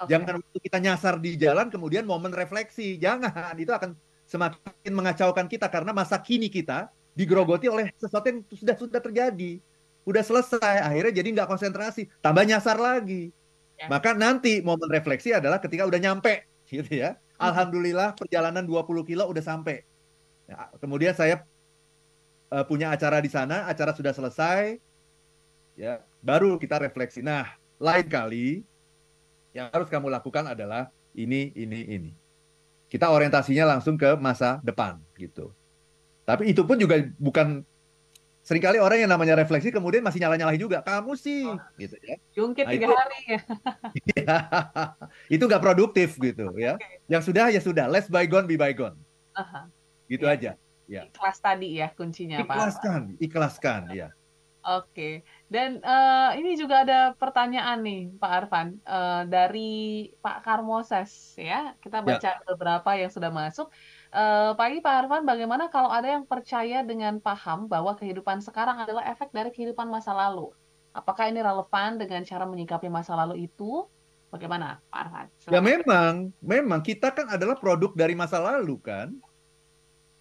Okay. 0.00 0.16
jangan 0.16 0.40
waktu 0.40 0.58
kita 0.64 0.78
nyasar 0.82 1.14
di 1.16 1.38
jalan 1.40 1.72
kemudian 1.72 2.04
momen 2.04 2.36
refleksi. 2.36 3.00
Jangan. 3.00 3.56
Itu 3.56 3.72
akan 3.72 3.96
semakin 4.28 4.92
mengacaukan 4.92 5.48
kita 5.48 5.72
karena 5.72 5.96
masa 5.96 6.20
kini 6.20 6.52
kita 6.52 6.92
digerogoti 7.16 7.72
oleh 7.72 7.88
sesuatu 7.96 8.28
yang 8.28 8.44
sudah 8.52 8.76
sudah 8.76 9.00
terjadi. 9.00 9.64
Udah 10.04 10.20
selesai 10.20 10.84
akhirnya 10.84 11.24
jadi 11.24 11.28
nggak 11.40 11.48
konsentrasi. 11.48 12.12
Tambah 12.20 12.44
nyasar 12.44 12.76
lagi. 12.76 13.32
Maka 13.88 14.12
nanti 14.12 14.60
momen 14.60 14.90
refleksi 14.92 15.32
adalah 15.32 15.56
ketika 15.62 15.88
udah 15.88 15.96
nyampe, 15.96 16.44
gitu 16.68 17.00
ya. 17.00 17.16
Alhamdulillah 17.40 18.12
perjalanan 18.12 18.68
20 18.68 19.08
kilo 19.08 19.24
udah 19.24 19.40
sampai. 19.40 19.80
Ya, 20.44 20.68
kemudian 20.76 21.16
saya 21.16 21.46
uh, 22.52 22.66
punya 22.68 22.92
acara 22.92 23.22
di 23.24 23.30
sana, 23.32 23.64
acara 23.64 23.96
sudah 23.96 24.12
selesai, 24.12 24.76
ya 25.78 26.04
baru 26.20 26.60
kita 26.60 26.76
refleksi. 26.76 27.24
Nah, 27.24 27.48
lain 27.80 28.06
kali 28.10 28.60
yang 29.56 29.72
harus 29.72 29.88
kamu 29.88 30.12
lakukan 30.12 30.52
adalah 30.52 30.92
ini, 31.16 31.54
ini, 31.56 31.80
ini. 31.88 32.12
kita 32.90 33.06
orientasinya 33.06 33.78
langsung 33.78 33.94
ke 33.94 34.18
masa 34.18 34.58
depan 34.66 34.98
gitu. 35.14 35.54
Tapi 36.26 36.50
itu 36.50 36.66
pun 36.66 36.74
juga 36.74 36.98
bukan 37.22 37.62
sering 38.50 38.66
kali 38.66 38.82
orang 38.82 39.06
yang 39.06 39.14
namanya 39.14 39.38
refleksi 39.38 39.70
kemudian 39.70 40.02
masih 40.02 40.18
nyala-nyalain 40.18 40.58
juga. 40.58 40.82
Kamu 40.82 41.14
sih 41.14 41.46
oh. 41.46 41.54
gitu 41.78 41.94
ya. 42.02 42.18
Jungkit 42.34 42.66
nah, 42.66 42.74
tiga 42.74 42.86
itu, 42.90 42.94
hari 42.98 43.20
ya. 43.22 43.40
itu 45.38 45.42
nggak 45.46 45.62
produktif 45.62 46.18
gitu 46.18 46.50
ya. 46.58 46.74
Okay. 46.74 46.98
Yang 47.06 47.30
sudah 47.30 47.46
ya 47.54 47.62
sudah, 47.62 47.86
let's 47.86 48.10
bygone 48.10 48.50
be 48.50 48.58
bygone. 48.58 48.98
Uh 49.38 49.46
-huh. 49.46 49.64
Gitu 50.10 50.26
ya. 50.26 50.34
aja. 50.34 50.50
Ya. 50.90 51.06
Ikhlas 51.06 51.38
tadi 51.38 51.78
ya 51.78 51.94
kuncinya 51.94 52.42
Ikhlaskan, 52.42 53.14
Pak. 53.14 53.22
ikhlaskan 53.22 53.82
ya. 53.94 54.10
Oke, 54.60 55.24
dan 55.48 55.80
uh, 55.80 56.36
ini 56.36 56.52
juga 56.52 56.84
ada 56.84 57.16
pertanyaan 57.16 57.80
nih 57.80 58.12
Pak 58.20 58.32
Arfan 58.44 58.76
uh, 58.84 59.24
dari 59.24 60.12
Pak 60.20 60.44
Karmoses 60.44 61.32
ya. 61.40 61.72
Kita 61.80 62.02
ya. 62.02 62.04
baca 62.04 62.30
ya. 62.36 62.44
beberapa 62.44 62.90
yang 62.98 63.08
sudah 63.08 63.32
masuk. 63.32 63.72
Uh, 64.10 64.58
pagi 64.58 64.82
Pak 64.82 65.06
Arfan, 65.06 65.22
bagaimana 65.22 65.70
kalau 65.70 65.86
ada 65.86 66.10
yang 66.10 66.26
percaya 66.26 66.82
dengan 66.82 67.22
paham 67.22 67.70
bahwa 67.70 67.94
kehidupan 67.94 68.42
sekarang 68.42 68.82
adalah 68.82 69.06
efek 69.06 69.30
dari 69.30 69.54
kehidupan 69.54 69.86
masa 69.86 70.10
lalu? 70.10 70.50
Apakah 70.90 71.30
ini 71.30 71.38
relevan 71.38 71.94
dengan 71.94 72.26
cara 72.26 72.42
menyikapi 72.42 72.90
masa 72.90 73.14
lalu 73.14 73.46
itu? 73.46 73.86
Bagaimana 74.34 74.82
Pak 74.90 74.98
Arfan? 74.98 75.26
Ya 75.46 75.62
memang, 75.62 76.34
memang 76.42 76.82
kita 76.82 77.14
kan 77.14 77.30
adalah 77.30 77.54
produk 77.54 77.94
dari 77.94 78.18
masa 78.18 78.42
lalu 78.42 78.82
kan. 78.82 79.14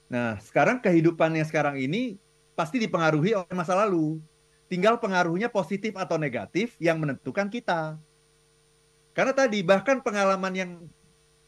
Nah, 0.05 0.37
sekarang 0.37 0.77
kehidupannya 0.85 1.41
sekarang 1.49 1.81
ini 1.81 2.21
pasti 2.53 2.77
dipengaruhi 2.77 3.41
oleh 3.41 3.55
masa 3.57 3.73
lalu. 3.73 4.21
Tinggal 4.69 5.01
pengaruhnya 5.01 5.49
positif 5.49 5.97
atau 5.97 6.21
negatif 6.21 6.77
yang 6.77 7.01
menentukan 7.01 7.49
kita. 7.49 7.97
Karena 9.17 9.33
tadi 9.33 9.65
bahkan 9.65 9.97
pengalaman 9.97 10.53
yang 10.53 10.71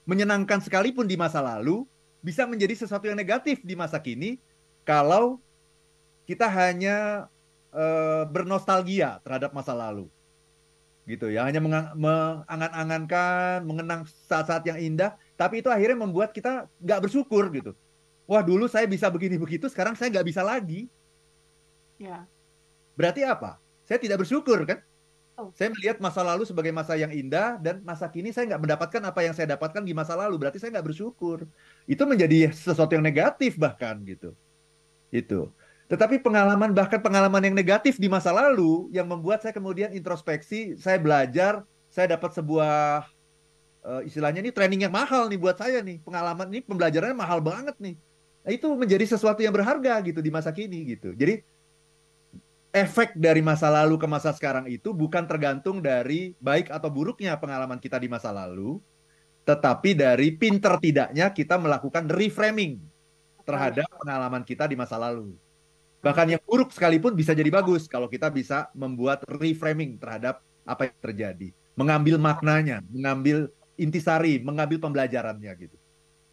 menyenangkan 0.10 0.58
sekalipun 0.58 1.06
di 1.06 1.14
masa 1.14 1.38
lalu 1.38 1.86
bisa 2.22 2.46
menjadi 2.46 2.86
sesuatu 2.86 3.10
yang 3.10 3.18
negatif 3.18 3.66
di 3.66 3.74
masa 3.74 3.98
kini 3.98 4.38
kalau 4.86 5.42
kita 6.30 6.46
hanya 6.48 7.28
e, 7.74 7.84
bernostalgia 8.30 9.18
terhadap 9.26 9.52
masa 9.52 9.74
lalu. 9.74 10.08
Gitu 11.10 11.34
ya, 11.34 11.44
hanya 11.50 11.60
mengangan-angankan, 11.98 13.66
mengenang 13.66 14.06
saat-saat 14.30 14.62
yang 14.70 14.78
indah, 14.78 15.18
tapi 15.34 15.66
itu 15.66 15.68
akhirnya 15.68 15.98
membuat 15.98 16.30
kita 16.30 16.70
nggak 16.78 17.10
bersyukur 17.10 17.50
gitu. 17.52 17.74
Wah 18.30 18.46
dulu 18.46 18.70
saya 18.70 18.86
bisa 18.86 19.10
begini 19.10 19.36
begitu, 19.36 19.66
sekarang 19.68 19.98
saya 19.98 20.14
nggak 20.14 20.28
bisa 20.30 20.46
lagi. 20.46 20.88
Ya. 21.98 22.30
Berarti 22.94 23.26
apa? 23.26 23.58
Saya 23.84 23.98
tidak 23.98 24.24
bersyukur 24.24 24.62
kan? 24.64 24.80
Saya 25.58 25.74
melihat 25.74 25.98
masa 25.98 26.22
lalu 26.22 26.46
sebagai 26.46 26.70
masa 26.70 26.94
yang 26.94 27.10
indah 27.10 27.58
dan 27.58 27.82
masa 27.82 28.06
kini 28.06 28.30
saya 28.30 28.54
nggak 28.54 28.62
mendapatkan 28.62 29.02
apa 29.02 29.20
yang 29.26 29.34
saya 29.34 29.58
dapatkan 29.58 29.82
di 29.82 29.94
masa 29.98 30.14
lalu. 30.14 30.38
Berarti 30.38 30.62
saya 30.62 30.78
nggak 30.78 30.94
bersyukur. 30.94 31.50
Itu 31.90 32.06
menjadi 32.06 32.54
sesuatu 32.54 32.94
yang 32.94 33.02
negatif 33.02 33.58
bahkan 33.58 33.98
gitu. 34.06 34.38
Itu. 35.10 35.50
Tetapi 35.90 36.24
pengalaman 36.24 36.72
bahkan 36.72 37.04
pengalaman 37.04 37.52
yang 37.52 37.56
negatif 37.58 38.00
di 38.00 38.08
masa 38.08 38.32
lalu 38.32 38.88
yang 38.96 39.10
membuat 39.10 39.44
saya 39.44 39.52
kemudian 39.52 39.92
introspeksi, 39.92 40.80
saya 40.80 40.96
belajar, 40.96 41.68
saya 41.92 42.16
dapat 42.16 42.32
sebuah 42.32 43.04
uh, 43.84 44.02
istilahnya 44.08 44.40
ini 44.40 44.56
training 44.56 44.88
yang 44.88 44.94
mahal 44.94 45.28
nih 45.28 45.36
buat 45.36 45.60
saya 45.60 45.84
nih. 45.84 46.00
Pengalaman 46.00 46.48
ini 46.48 46.64
pembelajarannya 46.64 47.18
mahal 47.18 47.44
banget 47.44 47.76
nih. 47.82 48.00
Nah, 48.42 48.52
itu 48.56 48.68
menjadi 48.74 49.06
sesuatu 49.06 49.44
yang 49.44 49.54
berharga 49.54 50.02
gitu 50.02 50.24
di 50.24 50.32
masa 50.32 50.50
kini 50.50 50.96
gitu. 50.96 51.14
Jadi 51.14 51.44
efek 52.72 53.20
dari 53.20 53.44
masa 53.44 53.68
lalu 53.68 54.00
ke 54.00 54.08
masa 54.08 54.32
sekarang 54.32 54.66
itu 54.72 54.96
bukan 54.96 55.28
tergantung 55.28 55.84
dari 55.84 56.34
baik 56.40 56.72
atau 56.72 56.88
buruknya 56.88 57.36
pengalaman 57.36 57.78
kita 57.78 58.00
di 58.00 58.08
masa 58.08 58.32
lalu, 58.32 58.80
tetapi 59.44 59.92
dari 59.92 60.34
pinter 60.40 60.80
tidaknya 60.80 61.30
kita 61.36 61.60
melakukan 61.60 62.08
reframing 62.08 62.80
terhadap 63.44 63.88
pengalaman 64.00 64.44
kita 64.48 64.66
di 64.72 64.80
masa 64.80 64.96
lalu. 64.96 65.36
Bahkan 66.02 66.34
yang 66.34 66.42
buruk 66.42 66.74
sekalipun 66.74 67.14
bisa 67.14 67.36
jadi 67.36 67.52
bagus 67.54 67.86
kalau 67.86 68.10
kita 68.10 68.32
bisa 68.34 68.72
membuat 68.74 69.22
reframing 69.28 70.00
terhadap 70.02 70.42
apa 70.66 70.90
yang 70.90 70.98
terjadi, 71.04 71.48
mengambil 71.78 72.16
maknanya, 72.18 72.82
mengambil 72.90 73.52
intisari, 73.78 74.42
mengambil 74.42 74.82
pembelajarannya 74.82 75.52
gitu. 75.60 75.78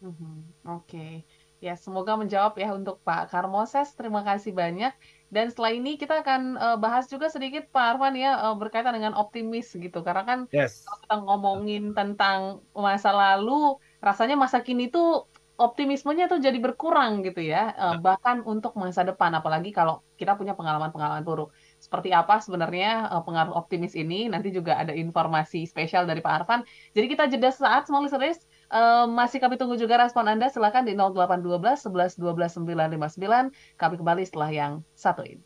-hmm. 0.01 0.35
Oke. 0.65 0.87
Okay. 0.87 1.13
Ya, 1.59 1.75
semoga 1.75 2.15
menjawab 2.15 2.55
ya 2.55 2.71
untuk 2.71 3.03
Pak 3.03 3.35
Karmoses. 3.35 3.91
Terima 3.91 4.23
kasih 4.23 4.55
banyak. 4.55 4.95
Dan 5.29 5.53
setelah 5.53 5.71
ini 5.77 5.95
kita 5.95 6.25
akan 6.25 6.57
uh, 6.57 6.77
bahas 6.81 7.05
juga 7.05 7.29
sedikit 7.29 7.69
Pak 7.69 7.97
Arfan 7.97 8.17
ya 8.17 8.37
uh, 8.49 8.55
berkaitan 8.57 8.97
dengan 8.97 9.13
optimis 9.13 9.69
gitu. 9.77 10.01
Karena 10.01 10.25
kan 10.25 10.39
yes. 10.49 10.83
kalau 10.83 10.99
kita 11.05 11.15
ngomongin 11.21 11.83
tentang 11.93 12.65
masa 12.73 13.13
lalu, 13.13 13.77
rasanya 14.01 14.33
masa 14.33 14.65
kini 14.65 14.89
tuh 14.89 15.29
optimismenya 15.59 16.31
tuh 16.31 16.41
jadi 16.41 16.57
berkurang 16.57 17.21
gitu 17.21 17.45
ya. 17.45 17.77
Uh, 17.77 17.95
bahkan 18.01 18.41
untuk 18.47 18.73
masa 18.73 19.05
depan, 19.05 19.29
apalagi 19.37 19.69
kalau 19.69 20.01
kita 20.17 20.33
punya 20.33 20.57
pengalaman-pengalaman 20.57 21.21
buruk. 21.21 21.53
Seperti 21.77 22.09
apa 22.09 22.41
sebenarnya 22.41 23.11
uh, 23.13 23.21
pengaruh 23.21 23.53
optimis 23.53 23.93
ini? 23.93 24.25
Nanti 24.31 24.49
juga 24.49 24.81
ada 24.81 24.97
informasi 24.97 25.69
spesial 25.69 26.09
dari 26.09 26.25
Pak 26.25 26.33
Arfan. 26.41 26.65
Jadi 26.97 27.05
kita 27.05 27.29
jeda 27.29 27.53
saat, 27.53 27.85
small 27.85 28.07
listeners. 28.07 28.48
Uh, 28.69 29.09
masih 29.09 29.41
kami 29.41 29.57
tunggu 29.57 29.75
juga 29.75 29.97
respon 29.97 30.29
Anda. 30.29 30.47
Silakan 30.53 30.85
di 30.85 30.93
0812 30.93 31.89
11 31.89 32.21
12 32.21 32.61
959. 32.61 33.49
Kami 33.75 33.95
kembali 33.97 34.23
setelah 34.25 34.49
yang 34.53 34.73
satu 34.93 35.25
ini. 35.25 35.41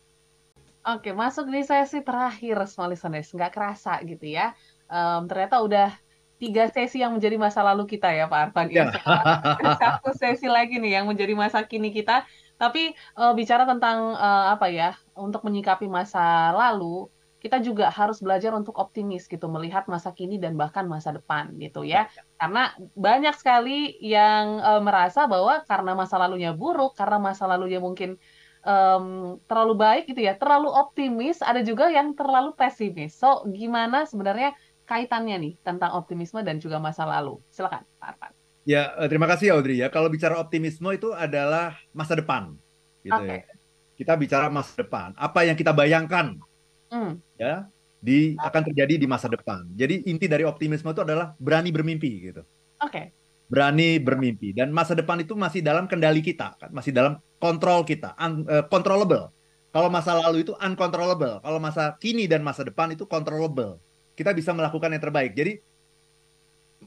Oke, 0.84 1.16
masuk 1.16 1.48
di 1.48 1.64
sesi 1.64 2.04
terakhir, 2.04 2.68
small 2.68 2.92
listeners. 2.92 3.32
Nggak 3.32 3.56
kerasa 3.56 3.96
gitu 4.04 4.28
ya. 4.28 4.52
Um, 4.92 5.24
ternyata 5.24 5.64
udah 5.64 5.88
tiga 6.36 6.68
sesi 6.68 7.00
yang 7.00 7.16
menjadi 7.16 7.40
masa 7.40 7.64
lalu 7.64 7.88
kita 7.88 8.12
ya 8.12 8.28
Pak 8.28 8.52
Arfan. 8.52 8.68
Ya. 8.68 8.92
Satu 9.80 10.12
sesi 10.12 10.44
lagi 10.44 10.76
nih 10.76 11.00
yang 11.00 11.08
menjadi 11.08 11.32
masa 11.32 11.64
kini 11.64 11.88
kita. 11.88 12.28
Tapi 12.60 12.92
uh, 13.16 13.32
bicara 13.32 13.64
tentang 13.64 14.12
uh, 14.12 14.52
apa 14.52 14.68
ya, 14.68 14.92
untuk 15.16 15.42
menyikapi 15.48 15.88
masa 15.88 16.52
lalu, 16.52 17.08
kita 17.44 17.60
juga 17.60 17.92
harus 17.92 18.24
belajar 18.24 18.56
untuk 18.56 18.72
optimis 18.80 19.28
gitu 19.28 19.52
melihat 19.52 19.84
masa 19.84 20.16
kini 20.16 20.40
dan 20.40 20.56
bahkan 20.56 20.88
masa 20.88 21.12
depan 21.12 21.52
gitu 21.60 21.84
ya. 21.84 22.08
Karena 22.40 22.72
banyak 22.96 23.36
sekali 23.36 24.00
yang 24.00 24.64
uh, 24.64 24.80
merasa 24.80 25.28
bahwa 25.28 25.60
karena 25.68 25.92
masa 25.92 26.16
lalunya 26.16 26.56
buruk 26.56 26.96
karena 26.96 27.20
masa 27.20 27.44
lalunya 27.44 27.84
mungkin 27.84 28.16
um, 28.64 29.36
terlalu 29.44 29.76
baik 29.76 30.04
gitu 30.08 30.24
ya 30.24 30.40
terlalu 30.40 30.72
optimis 30.72 31.44
ada 31.44 31.60
juga 31.60 31.92
yang 31.92 32.16
terlalu 32.16 32.56
pesimis. 32.56 33.12
So 33.12 33.44
gimana 33.52 34.08
sebenarnya 34.08 34.56
kaitannya 34.88 35.36
nih 35.36 35.54
tentang 35.60 35.92
optimisme 36.00 36.40
dan 36.40 36.56
juga 36.64 36.80
masa 36.80 37.04
lalu? 37.04 37.44
Silakan 37.52 37.84
Pak 38.00 38.08
Arfan. 38.08 38.32
Ya 38.64 38.96
eh, 38.96 39.08
terima 39.12 39.28
kasih 39.28 39.52
Audrey 39.52 39.84
ya. 39.84 39.92
Kalau 39.92 40.08
bicara 40.08 40.40
optimisme 40.40 40.88
itu 40.96 41.12
adalah 41.12 41.76
masa 41.92 42.16
depan 42.16 42.56
gitu 43.04 43.20
okay. 43.20 43.44
ya. 43.44 43.52
Kita 44.00 44.16
bicara 44.16 44.48
masa 44.48 44.80
depan. 44.80 45.12
Apa 45.20 45.44
yang 45.44 45.60
kita 45.60 45.76
bayangkan 45.76 46.40
Hmm. 46.94 47.18
Ya, 47.34 47.66
di 47.98 48.38
akan 48.38 48.62
terjadi 48.70 48.94
di 49.02 49.06
masa 49.10 49.26
depan. 49.26 49.66
Jadi 49.74 50.06
inti 50.06 50.30
dari 50.30 50.46
optimisme 50.46 50.94
itu 50.94 51.02
adalah 51.02 51.34
berani 51.42 51.74
bermimpi 51.74 52.30
gitu. 52.30 52.46
Oke. 52.78 52.90
Okay. 52.92 53.06
Berani 53.50 53.98
bermimpi 54.00 54.56
dan 54.56 54.70
masa 54.72 54.94
depan 54.94 55.20
itu 55.20 55.34
masih 55.34 55.60
dalam 55.60 55.90
kendali 55.90 56.22
kita, 56.22 56.56
kan? 56.56 56.70
masih 56.72 56.94
dalam 56.94 57.20
kontrol 57.42 57.84
kita, 57.84 58.16
un, 58.16 58.46
uh, 58.48 58.64
controllable. 58.70 59.28
Kalau 59.74 59.90
masa 59.90 60.14
lalu 60.14 60.46
itu 60.46 60.54
uncontrollable, 60.54 61.42
kalau 61.42 61.58
masa 61.58 61.98
kini 61.98 62.30
dan 62.30 62.46
masa 62.46 62.62
depan 62.62 62.94
itu 62.94 63.04
controllable. 63.10 63.82
Kita 64.14 64.30
bisa 64.30 64.54
melakukan 64.54 64.94
yang 64.94 65.02
terbaik. 65.02 65.34
Jadi 65.34 65.58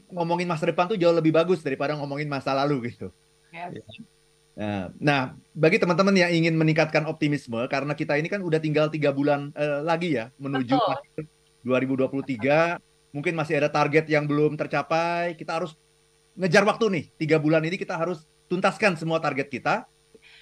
ngomongin 0.08 0.48
masa 0.48 0.64
depan 0.72 0.88
tuh 0.88 0.96
jauh 0.96 1.12
lebih 1.12 1.36
bagus 1.36 1.60
daripada 1.60 1.92
ngomongin 2.00 2.26
masa 2.26 2.56
lalu 2.56 2.90
gitu. 2.90 3.12
Yes. 3.52 3.76
Ya. 3.76 4.02
Nah, 4.58 4.90
nah, 4.98 5.38
bagi 5.54 5.78
teman-teman 5.78 6.18
yang 6.18 6.34
ingin 6.34 6.58
meningkatkan 6.58 7.06
optimisme, 7.06 7.62
karena 7.70 7.94
kita 7.94 8.18
ini 8.18 8.26
kan 8.26 8.42
udah 8.42 8.58
tinggal 8.58 8.90
tiga 8.90 9.14
bulan 9.14 9.54
uh, 9.54 9.86
lagi 9.86 10.18
ya 10.18 10.34
menuju 10.34 10.74
Betul. 10.74 11.30
2023, 11.62 13.14
mungkin 13.14 13.38
masih 13.38 13.62
ada 13.62 13.70
target 13.70 14.10
yang 14.10 14.26
belum 14.26 14.58
tercapai, 14.58 15.38
kita 15.38 15.62
harus 15.62 15.78
ngejar 16.34 16.66
waktu 16.66 16.90
nih. 16.90 17.04
Tiga 17.14 17.38
bulan 17.38 17.62
ini 17.62 17.78
kita 17.78 17.94
harus 17.94 18.26
tuntaskan 18.50 18.98
semua 18.98 19.22
target 19.22 19.46
kita. 19.46 19.86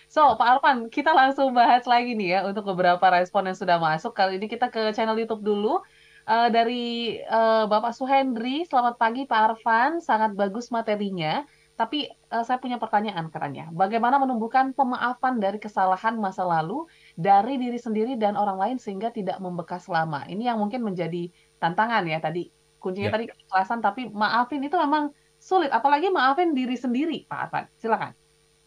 So, 0.09 0.33
Pak 0.41 0.49
Arfan, 0.59 0.89
kita 0.89 1.13
langsung 1.13 1.53
bahas 1.53 1.85
lagi 1.85 2.17
nih 2.17 2.39
ya 2.39 2.41
untuk 2.49 2.65
beberapa 2.73 3.05
respon 3.13 3.53
yang 3.53 3.59
sudah 3.59 3.77
masuk. 3.77 4.17
Kali 4.17 4.41
ini 4.41 4.49
kita 4.49 4.73
ke 4.73 4.97
channel 4.97 5.19
YouTube 5.19 5.45
dulu. 5.45 5.85
Uh, 6.27 6.51
dari 6.51 7.21
uh, 7.31 7.71
Bapak 7.71 7.95
Suhendri, 7.95 8.67
selamat 8.67 8.99
pagi 8.99 9.29
Pak 9.29 9.41
Arfan, 9.53 10.03
sangat 10.03 10.35
bagus 10.35 10.75
materinya. 10.75 11.47
Tapi 11.77 12.09
uh, 12.33 12.41
saya 12.41 12.57
punya 12.57 12.81
pertanyaan 12.81 13.29
katanya, 13.29 13.69
bagaimana 13.69 14.17
menumbuhkan 14.17 14.73
pemaafan 14.73 15.37
dari 15.37 15.61
kesalahan 15.61 16.17
masa 16.17 16.41
lalu 16.41 16.89
dari 17.21 17.61
diri 17.61 17.77
sendiri 17.77 18.17
dan 18.17 18.33
orang 18.33 18.57
lain 18.57 18.77
sehingga 18.81 19.13
tidak 19.13 19.37
membekas 19.45 19.85
lama? 19.93 20.25
Ini 20.25 20.49
yang 20.49 20.59
mungkin 20.59 20.81
menjadi 20.81 21.29
tantangan 21.61 22.09
ya 22.09 22.17
tadi. 22.17 22.49
Kuncinya 22.81 23.13
ya. 23.13 23.15
tadi 23.21 23.25
keikhlasan, 23.29 23.85
tapi 23.85 24.09
maafin 24.09 24.65
itu 24.65 24.73
memang 24.73 25.13
sulit. 25.37 25.69
Apalagi 25.69 26.09
maafin 26.09 26.57
diri 26.57 26.81
sendiri, 26.81 27.29
Pak 27.29 27.39
Arfan. 27.53 27.65
Silakan. 27.77 28.13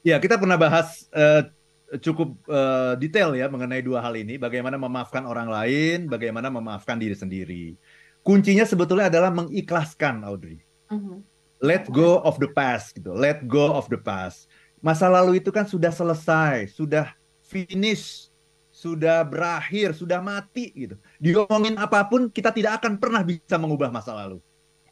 Ya, 0.05 0.21
kita 0.21 0.37
pernah 0.37 0.61
bahas 0.61 1.09
uh, 1.09 1.49
cukup 2.05 2.37
uh, 2.45 2.93
detail 3.01 3.33
ya 3.33 3.49
mengenai 3.49 3.81
dua 3.81 4.05
hal 4.05 4.13
ini. 4.21 4.37
Bagaimana 4.37 4.77
memaafkan 4.77 5.25
orang 5.25 5.49
lain, 5.49 6.05
bagaimana 6.05 6.53
memaafkan 6.53 7.01
diri 7.01 7.17
sendiri. 7.17 7.73
Kuncinya 8.21 8.69
sebetulnya 8.69 9.09
adalah 9.09 9.33
mengikhlaskan, 9.33 10.21
Audrey. 10.21 10.61
Uh 10.93 10.93
mhm. 10.93 11.01
-huh 11.09 11.28
Let 11.59 11.91
go 11.91 12.23
of 12.23 12.39
the 12.39 12.47
past 12.47 12.95
gitu. 12.95 13.11
Let 13.11 13.43
go 13.43 13.75
of 13.75 13.91
the 13.91 13.99
past. 13.99 14.47
Masa 14.79 15.11
lalu 15.11 15.43
itu 15.43 15.51
kan 15.51 15.67
sudah 15.67 15.91
selesai, 15.91 16.71
sudah 16.71 17.11
finish, 17.43 18.31
sudah 18.71 19.27
berakhir, 19.27 19.91
sudah 19.91 20.23
mati 20.23 20.71
gitu. 20.71 20.95
Diomongin 21.19 21.75
apa 21.75 22.07
pun 22.07 22.31
kita 22.31 22.55
tidak 22.55 22.79
akan 22.79 22.95
pernah 22.95 23.19
bisa 23.27 23.59
mengubah 23.59 23.91
masa 23.91 24.15
lalu. 24.15 24.39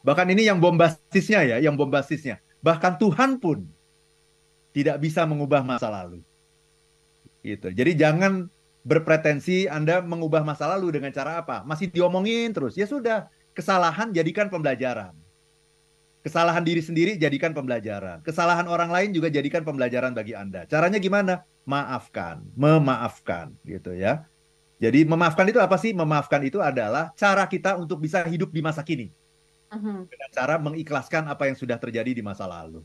Bahkan 0.04 0.28
ini 0.28 0.44
yang 0.44 0.60
bombastisnya 0.60 1.40
ya, 1.44 1.56
yang 1.56 1.72
bombastisnya. 1.72 2.44
Bahkan 2.60 3.00
Tuhan 3.00 3.40
pun 3.40 3.64
tidak 4.76 5.00
bisa 5.00 5.24
mengubah 5.24 5.64
masa 5.64 5.88
lalu. 5.88 6.20
Gitu. 7.40 7.72
Jadi 7.72 7.96
jangan 7.96 8.52
berpretensi 8.84 9.66
Anda 9.66 10.04
mengubah 10.04 10.44
masa 10.44 10.68
lalu 10.70 11.00
dengan 11.00 11.10
cara 11.10 11.40
apa? 11.40 11.64
Masih 11.64 11.88
diomongin 11.88 12.52
terus. 12.54 12.76
Ya 12.76 12.84
sudah, 12.84 13.32
kesalahan 13.56 14.14
jadikan 14.14 14.46
pembelajaran. 14.46 15.17
Kesalahan 16.18 16.66
diri 16.66 16.82
sendiri 16.82 17.14
jadikan 17.14 17.54
pembelajaran. 17.54 18.20
Kesalahan 18.26 18.66
orang 18.66 18.90
lain 18.90 19.14
juga 19.14 19.30
jadikan 19.30 19.62
pembelajaran 19.62 20.12
bagi 20.12 20.34
Anda. 20.34 20.66
Caranya 20.66 20.98
gimana? 20.98 21.46
Maafkan, 21.62 22.42
memaafkan 22.58 23.54
gitu 23.62 23.94
ya. 23.94 24.26
Jadi 24.78 25.06
memaafkan 25.06 25.46
itu 25.50 25.58
apa 25.62 25.78
sih? 25.78 25.94
Memaafkan 25.94 26.42
itu 26.42 26.58
adalah 26.58 27.14
cara 27.14 27.46
kita 27.46 27.78
untuk 27.78 28.02
bisa 28.02 28.22
hidup 28.26 28.50
di 28.50 28.62
masa 28.62 28.82
kini. 28.82 29.14
Uh-huh. 29.68 30.06
Dengan 30.08 30.28
cara 30.32 30.54
mengikhlaskan 30.58 31.28
apa 31.28 31.46
yang 31.50 31.56
sudah 31.58 31.76
terjadi 31.78 32.14
di 32.14 32.22
masa 32.22 32.48
lalu. 32.48 32.82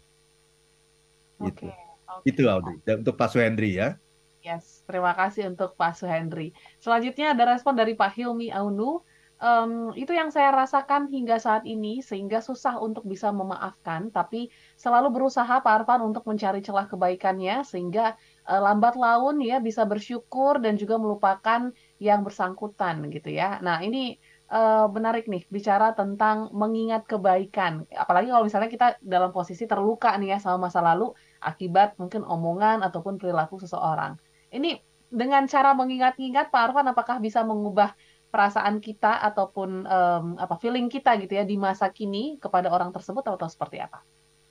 Gitu. 1.42 1.70
Okay. 1.70 1.74
Okay. 1.74 2.30
Itu 2.30 2.46
Audrey. 2.50 2.78
Dan 2.86 3.02
untuk 3.02 3.18
Pak 3.18 3.34
Suhendri 3.34 3.82
ya. 3.82 3.98
Yes, 4.44 4.84
terima 4.84 5.16
kasih 5.16 5.56
untuk 5.56 5.80
Pak 5.80 5.96
Suhendri. 5.96 6.52
Selanjutnya 6.84 7.32
ada 7.32 7.56
respon 7.56 7.80
dari 7.80 7.96
Pak 7.96 8.12
Hilmi 8.12 8.52
Aunu 8.52 9.00
um, 9.44 9.92
itu 10.00 10.16
yang 10.16 10.32
saya 10.32 10.56
rasakan 10.56 11.12
hingga 11.12 11.36
saat 11.36 11.68
ini 11.68 12.00
sehingga 12.00 12.40
susah 12.40 12.80
untuk 12.80 13.04
bisa 13.04 13.30
memaafkan 13.36 14.08
tapi 14.10 14.48
selalu 14.80 15.12
berusaha 15.12 15.60
Pak 15.60 15.84
Arfan 15.84 16.00
untuk 16.00 16.24
mencari 16.24 16.64
celah 16.64 16.88
kebaikannya 16.88 17.68
sehingga 17.68 18.16
uh, 18.48 18.62
lambat 18.64 18.96
laun 18.96 19.44
ya 19.44 19.60
bisa 19.60 19.84
bersyukur 19.84 20.64
dan 20.64 20.80
juga 20.80 20.96
melupakan 20.96 21.76
yang 22.00 22.24
bersangkutan 22.24 23.04
gitu 23.12 23.36
ya. 23.36 23.60
Nah, 23.60 23.84
ini 23.84 24.16
uh, 24.48 24.88
menarik 24.88 25.28
nih 25.28 25.44
bicara 25.52 25.92
tentang 25.92 26.50
mengingat 26.56 27.04
kebaikan. 27.04 27.84
Apalagi 27.92 28.32
kalau 28.32 28.48
misalnya 28.48 28.72
kita 28.72 28.88
dalam 29.04 29.36
posisi 29.36 29.68
terluka 29.68 30.16
nih 30.16 30.36
ya 30.36 30.38
sama 30.40 30.72
masa 30.72 30.80
lalu 30.80 31.12
akibat 31.44 32.00
mungkin 32.00 32.24
omongan 32.24 32.80
ataupun 32.82 33.20
perilaku 33.20 33.60
seseorang. 33.60 34.16
Ini 34.54 34.80
dengan 35.14 35.46
cara 35.46 35.78
mengingat-ingat 35.78 36.50
Pak 36.50 36.62
Arfan 36.74 36.90
apakah 36.90 37.22
bisa 37.22 37.46
mengubah 37.46 37.94
perasaan 38.34 38.82
kita 38.82 39.22
ataupun 39.30 39.86
um, 39.86 40.26
apa 40.42 40.58
feeling 40.58 40.90
kita 40.90 41.14
gitu 41.22 41.38
ya 41.38 41.46
di 41.46 41.54
masa 41.54 41.86
kini 41.94 42.42
kepada 42.42 42.74
orang 42.74 42.90
tersebut 42.90 43.22
atau 43.22 43.46
seperti 43.46 43.78
apa? 43.78 44.02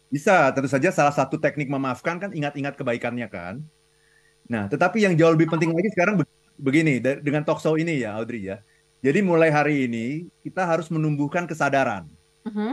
Bisa, 0.06 0.54
tentu 0.54 0.70
saja 0.70 0.94
salah 0.94 1.10
satu 1.10 1.34
teknik 1.34 1.66
memaafkan 1.66 2.22
kan 2.22 2.30
ingat-ingat 2.30 2.78
kebaikannya 2.78 3.26
kan. 3.26 3.58
Nah, 4.46 4.70
tetapi 4.70 5.02
yang 5.02 5.18
jauh 5.18 5.34
lebih 5.34 5.50
penting 5.50 5.74
lagi 5.74 5.90
sekarang 5.90 6.22
begini 6.54 7.02
dengan 7.02 7.42
talkshow 7.42 7.74
ini 7.74 8.06
ya 8.06 8.14
Audrey 8.14 8.46
ya. 8.46 8.62
Jadi 9.02 9.18
mulai 9.18 9.50
hari 9.50 9.90
ini 9.90 10.30
kita 10.46 10.62
harus 10.62 10.86
menumbuhkan 10.86 11.42
kesadaran. 11.50 12.06
Uh 12.46 12.50
-huh. 12.54 12.72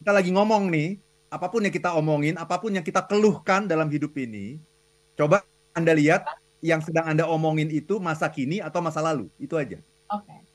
Kita 0.00 0.08
lagi 0.16 0.32
ngomong 0.32 0.72
nih, 0.72 0.96
apa 1.28 1.52
pun 1.52 1.68
yang 1.68 1.74
kita 1.74 1.92
omongin, 1.92 2.40
apa 2.40 2.56
pun 2.56 2.72
yang 2.72 2.86
kita 2.86 3.04
keluhkan 3.04 3.68
dalam 3.68 3.92
hidup 3.92 4.16
ini, 4.16 4.56
coba 5.20 5.44
Anda 5.76 5.92
lihat 5.92 6.24
yang 6.64 6.80
sedang 6.80 7.12
Anda 7.12 7.28
omongin 7.28 7.68
itu 7.68 8.00
masa 8.00 8.24
kini 8.32 8.64
atau 8.64 8.80
masa 8.80 9.04
lalu, 9.04 9.28
itu 9.36 9.52
aja. 9.52 9.76
Oke. 10.08 10.24
Okay 10.24 10.45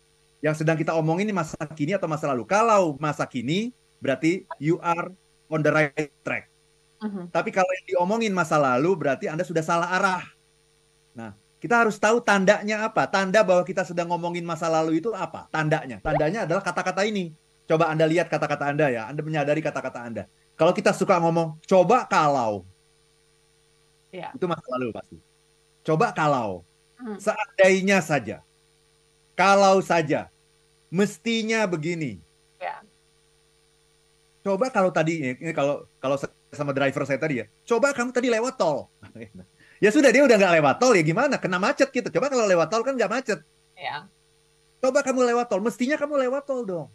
yang 0.41 0.57
sedang 0.57 0.73
kita 0.73 0.97
omongin 0.97 1.29
ini 1.29 1.35
masa 1.37 1.55
kini 1.69 1.93
atau 1.93 2.09
masa 2.09 2.25
lalu. 2.33 2.43
Kalau 2.49 2.97
masa 2.97 3.23
kini 3.29 3.69
berarti 4.01 4.49
you 4.57 4.81
are 4.81 5.13
on 5.47 5.61
the 5.61 5.69
right 5.69 6.09
track. 6.25 6.49
Uh-huh. 7.01 7.29
Tapi 7.29 7.53
kalau 7.53 7.69
yang 7.69 7.85
diomongin 7.97 8.33
masa 8.33 8.57
lalu 8.57 8.97
berarti 8.97 9.29
Anda 9.29 9.45
sudah 9.45 9.61
salah 9.61 9.89
arah. 9.93 10.25
Nah, 11.13 11.37
kita 11.61 11.85
harus 11.85 12.01
tahu 12.01 12.21
tandanya 12.25 12.89
apa. 12.89 13.05
Tanda 13.05 13.45
bahwa 13.45 13.61
kita 13.61 13.85
sedang 13.85 14.09
ngomongin 14.09 14.41
masa 14.41 14.65
lalu 14.65 14.97
itu 14.97 15.13
apa? 15.13 15.45
Tandanya. 15.53 16.01
Tandanya 16.01 16.49
adalah 16.49 16.65
kata-kata 16.65 17.05
ini. 17.05 17.37
Coba 17.69 17.93
Anda 17.93 18.09
lihat 18.09 18.25
kata-kata 18.25 18.65
Anda 18.65 18.89
ya. 18.89 19.05
Anda 19.05 19.21
menyadari 19.21 19.61
kata-kata 19.61 20.01
Anda. 20.01 20.23
Kalau 20.57 20.73
kita 20.73 20.93
suka 20.93 21.21
ngomong, 21.21 21.61
coba 21.69 22.09
kalau. 22.09 22.65
Ya. 24.09 24.33
Itu 24.33 24.49
masa 24.49 24.65
lalu 24.73 24.89
pasti. 24.89 25.17
Coba 25.85 26.13
kalau. 26.13 26.65
Hmm. 26.97 27.17
Seandainya 27.17 27.97
saja 28.01 28.45
kalau 29.35 29.79
saja, 29.79 30.27
mestinya 30.91 31.63
begini. 31.65 32.19
Ya. 32.59 32.83
Coba 34.43 34.67
kalau 34.69 34.91
tadi, 34.91 35.37
ini 35.37 35.53
kalau 35.55 35.87
kalau 36.01 36.17
sama 36.51 36.75
driver 36.75 37.07
saya 37.07 37.17
tadi 37.21 37.41
ya, 37.41 37.45
coba 37.63 37.95
kamu 37.95 38.11
tadi 38.11 38.27
lewat 38.27 38.59
tol. 38.59 38.91
ya 39.83 39.89
sudah 39.89 40.11
dia 40.11 40.25
udah 40.25 40.37
nggak 40.37 40.55
lewat 40.61 40.75
tol 40.81 40.93
ya 40.93 41.03
gimana? 41.05 41.39
Kena 41.39 41.57
macet 41.57 41.89
gitu. 41.89 42.09
Coba 42.11 42.27
kalau 42.27 42.45
lewat 42.45 42.67
tol 42.67 42.83
kan 42.83 42.93
nggak 42.97 43.11
macet. 43.11 43.39
Ya. 43.77 44.05
Coba 44.81 45.05
kamu 45.05 45.29
lewat 45.31 45.45
tol, 45.47 45.61
mestinya 45.61 45.95
kamu 45.95 46.27
lewat 46.27 46.43
tol 46.43 46.65
dong. 46.65 46.87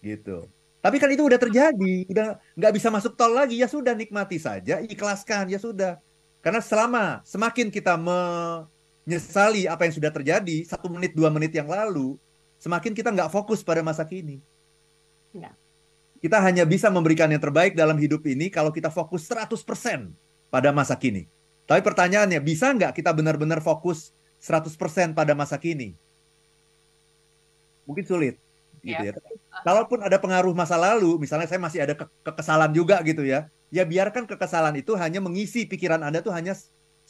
Gitu. 0.00 0.48
Tapi 0.80 0.96
kan 0.96 1.12
itu 1.12 1.28
udah 1.28 1.36
terjadi, 1.36 2.08
udah 2.08 2.40
nggak 2.56 2.72
bisa 2.72 2.88
masuk 2.88 3.12
tol 3.18 3.36
lagi. 3.36 3.60
Ya 3.60 3.68
sudah 3.68 3.92
nikmati 3.92 4.40
saja, 4.40 4.80
ikhlaskan 4.80 5.52
ya 5.52 5.60
sudah. 5.60 6.00
Karena 6.40 6.64
selama 6.64 7.20
semakin 7.28 7.68
kita 7.68 8.00
me 8.00 8.16
nyesali 9.08 9.64
apa 9.64 9.88
yang 9.88 9.94
sudah 9.96 10.12
terjadi 10.12 10.64
satu 10.68 10.92
menit 10.92 11.16
dua 11.16 11.32
menit 11.32 11.52
yang 11.54 11.68
lalu, 11.68 12.20
semakin 12.60 12.92
kita 12.92 13.08
nggak 13.10 13.32
fokus 13.32 13.64
pada 13.64 13.80
masa 13.80 14.04
kini. 14.04 14.40
Ya. 15.32 15.56
Kita 16.20 16.36
hanya 16.44 16.68
bisa 16.68 16.92
memberikan 16.92 17.32
yang 17.32 17.40
terbaik 17.40 17.72
dalam 17.72 17.96
hidup 17.96 18.20
ini 18.28 18.52
kalau 18.52 18.68
kita 18.68 18.92
fokus 18.92 19.24
100% 19.24 19.56
pada 20.52 20.68
masa 20.68 20.92
kini. 20.92 21.24
Tapi 21.64 21.80
pertanyaannya, 21.80 22.42
bisa 22.44 22.68
nggak 22.76 22.92
kita 22.92 23.08
benar-benar 23.16 23.64
fokus 23.64 24.12
100% 24.36 25.16
pada 25.16 25.32
masa 25.32 25.56
kini? 25.56 25.96
Mungkin 27.88 28.04
sulit. 28.04 28.36
Gitu 28.84 29.00
ya. 29.00 29.16
ya. 29.16 29.20
Kalaupun 29.64 30.04
ada 30.04 30.20
pengaruh 30.20 30.52
masa 30.52 30.76
lalu, 30.76 31.16
misalnya 31.16 31.48
saya 31.48 31.60
masih 31.60 31.80
ada 31.84 31.94
ke 31.96 32.04
kekesalan 32.24 32.72
juga 32.76 33.00
gitu 33.00 33.24
ya, 33.24 33.48
ya 33.72 33.84
biarkan 33.86 34.28
kekesalan 34.28 34.76
itu 34.80 34.92
hanya 34.96 35.20
mengisi 35.22 35.64
pikiran 35.64 36.00
Anda 36.00 36.20
tuh 36.20 36.32
hanya 36.32 36.56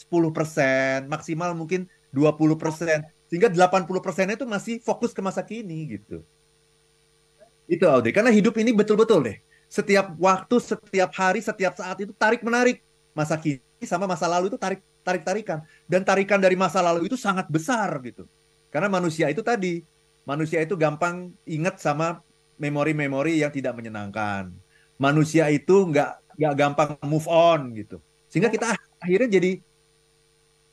10%, 0.09 1.05
maksimal 1.11 1.53
mungkin 1.53 1.85
20%. 2.15 3.05
Sehingga 3.31 3.47
80%-nya 3.53 4.35
itu 4.35 4.47
masih 4.49 4.75
fokus 4.83 5.15
ke 5.15 5.21
masa 5.23 5.45
kini 5.45 6.01
gitu. 6.01 6.25
Itu 7.71 7.87
Audrey, 7.87 8.11
karena 8.11 8.35
hidup 8.35 8.59
ini 8.59 8.75
betul-betul 8.75 9.23
deh. 9.23 9.39
Setiap 9.71 10.19
waktu, 10.19 10.59
setiap 10.59 11.15
hari, 11.15 11.39
setiap 11.39 11.79
saat 11.79 11.95
itu 12.03 12.11
tarik-menarik. 12.19 12.83
Masa 13.15 13.39
kini 13.39 13.63
sama 13.87 14.11
masa 14.11 14.27
lalu 14.27 14.51
itu 14.51 14.59
tarik 14.59 14.83
tarik-tarikan. 15.07 15.63
Dan 15.87 16.03
tarikan 16.03 16.43
dari 16.43 16.59
masa 16.59 16.83
lalu 16.83 17.07
itu 17.07 17.15
sangat 17.15 17.47
besar 17.47 17.95
gitu. 18.03 18.27
Karena 18.75 18.91
manusia 18.91 19.31
itu 19.31 19.47
tadi, 19.47 19.87
manusia 20.27 20.59
itu 20.59 20.75
gampang 20.75 21.31
ingat 21.47 21.79
sama 21.79 22.19
memori-memori 22.59 23.39
yang 23.39 23.55
tidak 23.55 23.79
menyenangkan. 23.79 24.51
Manusia 24.99 25.47
itu 25.55 25.87
nggak 25.87 26.35
nggak 26.35 26.55
gampang 26.59 26.91
move 27.07 27.31
on 27.31 27.71
gitu. 27.79 28.03
Sehingga 28.27 28.51
kita 28.51 28.75
akhirnya 28.99 29.31
jadi 29.39 29.63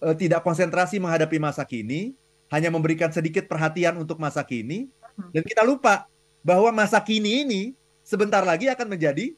uh, 0.01 0.15
tidak 0.15 0.41
konsentrasi 0.45 1.01
menghadapi 1.01 1.37
masa 1.41 1.65
kini, 1.65 2.13
hanya 2.51 2.71
memberikan 2.71 3.11
sedikit 3.11 3.45
perhatian 3.45 3.97
untuk 3.97 4.17
masa 4.21 4.41
kini, 4.45 4.87
hmm. 5.17 5.31
dan 5.33 5.43
kita 5.43 5.61
lupa 5.65 6.07
bahwa 6.45 6.71
masa 6.71 7.01
kini 7.01 7.43
ini 7.43 7.61
sebentar 8.05 8.45
lagi 8.45 8.71
akan 8.71 8.87
menjadi 8.87 9.35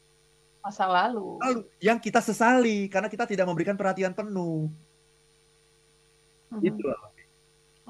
masa 0.60 0.84
lalu. 0.86 1.40
lalu 1.40 1.60
yang 1.80 1.96
kita 1.96 2.20
sesali 2.20 2.86
karena 2.86 3.08
kita 3.08 3.24
tidak 3.24 3.48
memberikan 3.48 3.74
perhatian 3.74 4.12
penuh. 4.12 4.68
Hmm. 6.52 6.62
Itu. 6.62 6.84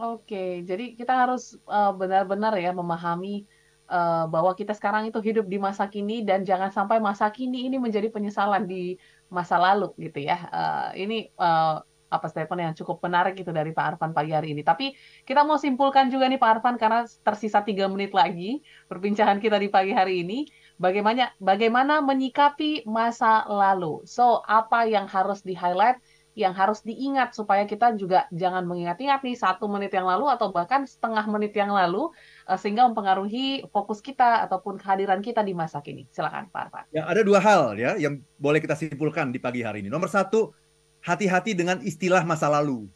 Oke, 0.00 0.64
jadi 0.64 0.96
kita 0.96 1.12
harus 1.12 1.60
uh, 1.68 1.92
benar-benar 1.92 2.56
ya 2.56 2.72
memahami 2.72 3.44
uh, 3.90 4.24
bahwa 4.32 4.56
kita 4.56 4.72
sekarang 4.72 5.12
itu 5.12 5.20
hidup 5.20 5.44
di 5.44 5.60
masa 5.60 5.84
kini 5.92 6.24
dan 6.24 6.40
jangan 6.46 6.72
sampai 6.72 7.02
masa 7.02 7.28
kini 7.28 7.68
ini 7.68 7.76
menjadi 7.76 8.08
penyesalan 8.08 8.64
di 8.64 8.96
masa 9.28 9.60
lalu 9.60 9.92
gitu 10.00 10.24
ya. 10.24 10.48
Uh, 10.48 10.88
ini 10.96 11.28
uh, 11.36 11.84
apa 12.10 12.26
statement 12.26 12.60
yang 12.60 12.74
cukup 12.74 12.98
menarik 13.06 13.38
itu 13.38 13.54
dari 13.54 13.70
Pak 13.70 13.96
Arfan 13.96 14.10
pagi 14.10 14.34
hari 14.34 14.52
ini. 14.52 14.66
Tapi 14.66 14.92
kita 15.22 15.46
mau 15.46 15.56
simpulkan 15.56 16.10
juga 16.10 16.26
nih 16.26 16.42
Pak 16.42 16.50
Arfan 16.58 16.76
karena 16.76 17.06
tersisa 17.22 17.62
tiga 17.62 17.86
menit 17.86 18.10
lagi 18.10 18.60
perbincangan 18.90 19.38
kita 19.38 19.56
di 19.62 19.70
pagi 19.70 19.94
hari 19.94 20.26
ini. 20.26 20.50
Bagaimana 20.76 21.30
bagaimana 21.38 22.02
menyikapi 22.02 22.84
masa 22.84 23.46
lalu. 23.46 24.02
So 24.04 24.42
apa 24.44 24.88
yang 24.90 25.06
harus 25.06 25.44
di 25.44 25.54
highlight, 25.54 26.02
yang 26.38 26.54
harus 26.54 26.80
diingat 26.86 27.34
supaya 27.34 27.66
kita 27.66 27.92
juga 27.98 28.30
jangan 28.30 28.62
mengingat-ingat 28.64 29.20
nih 29.20 29.36
satu 29.36 29.66
menit 29.66 29.90
yang 29.90 30.06
lalu 30.06 30.30
atau 30.30 30.54
bahkan 30.54 30.86
setengah 30.86 31.26
menit 31.26 31.52
yang 31.52 31.74
lalu 31.74 32.08
eh, 32.46 32.56
sehingga 32.56 32.86
mempengaruhi 32.86 33.66
fokus 33.68 33.98
kita 33.98 34.46
ataupun 34.46 34.78
kehadiran 34.78 35.20
kita 35.20 35.42
di 35.42 35.52
masa 35.52 35.82
kini. 35.82 36.06
Silakan 36.14 36.48
Pak 36.48 36.60
Arfan. 36.70 36.84
Ya 36.94 37.04
ada 37.04 37.20
dua 37.20 37.42
hal 37.42 37.76
ya 37.76 37.98
yang 37.98 38.22
boleh 38.38 38.62
kita 38.62 38.78
simpulkan 38.78 39.34
di 39.34 39.42
pagi 39.42 39.60
hari 39.66 39.82
ini. 39.82 39.92
Nomor 39.92 40.08
satu 40.08 40.54
hati-hati 41.00 41.56
dengan 41.56 41.80
istilah 41.80 42.22
masa 42.24 42.48
lalu. 42.48 42.88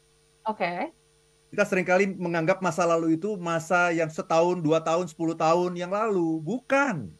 Oke. 0.44 0.60
Okay. 0.60 0.80
Kita 1.54 1.64
sering 1.64 1.86
kali 1.86 2.10
menganggap 2.10 2.58
masa 2.58 2.82
lalu 2.82 3.14
itu 3.14 3.38
masa 3.38 3.94
yang 3.94 4.10
setahun, 4.10 4.58
dua 4.58 4.82
tahun, 4.82 5.06
sepuluh 5.06 5.38
tahun 5.38 5.78
yang 5.78 5.94
lalu. 5.94 6.42
Bukan. 6.42 7.14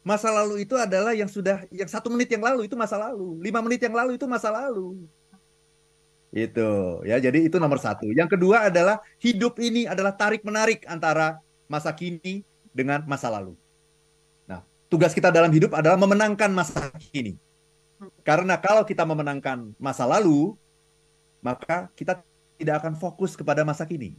Masa 0.00 0.32
lalu 0.32 0.64
itu 0.64 0.78
adalah 0.80 1.12
yang 1.12 1.28
sudah 1.28 1.68
yang 1.68 1.90
satu 1.90 2.08
menit 2.08 2.32
yang 2.32 2.40
lalu 2.40 2.64
itu 2.64 2.72
masa 2.72 2.96
lalu, 2.96 3.36
lima 3.36 3.60
menit 3.60 3.84
yang 3.84 3.92
lalu 3.92 4.16
itu 4.16 4.24
masa 4.24 4.48
lalu. 4.48 4.96
Itu 6.32 7.02
ya, 7.04 7.20
jadi 7.20 7.50
itu 7.50 7.60
nomor 7.60 7.82
satu. 7.82 8.08
Yang 8.08 8.38
kedua 8.38 8.70
adalah 8.72 9.02
hidup 9.20 9.60
ini 9.60 9.84
adalah 9.84 10.14
tarik 10.16 10.40
menarik 10.40 10.86
antara 10.88 11.42
masa 11.68 11.92
kini 11.92 12.46
dengan 12.72 13.04
masa 13.04 13.28
lalu. 13.28 13.58
Nah, 14.48 14.64
tugas 14.88 15.12
kita 15.12 15.28
dalam 15.28 15.52
hidup 15.52 15.74
adalah 15.76 16.00
memenangkan 16.00 16.48
masa 16.54 16.88
kini. 17.12 17.36
Karena 18.24 18.56
kalau 18.56 18.82
kita 18.84 19.04
memenangkan 19.04 19.76
masa 19.76 20.08
lalu, 20.08 20.56
maka 21.44 21.92
kita 21.92 22.20
tidak 22.56 22.84
akan 22.84 22.96
fokus 22.96 23.36
kepada 23.36 23.64
masa 23.64 23.84
kini. 23.84 24.16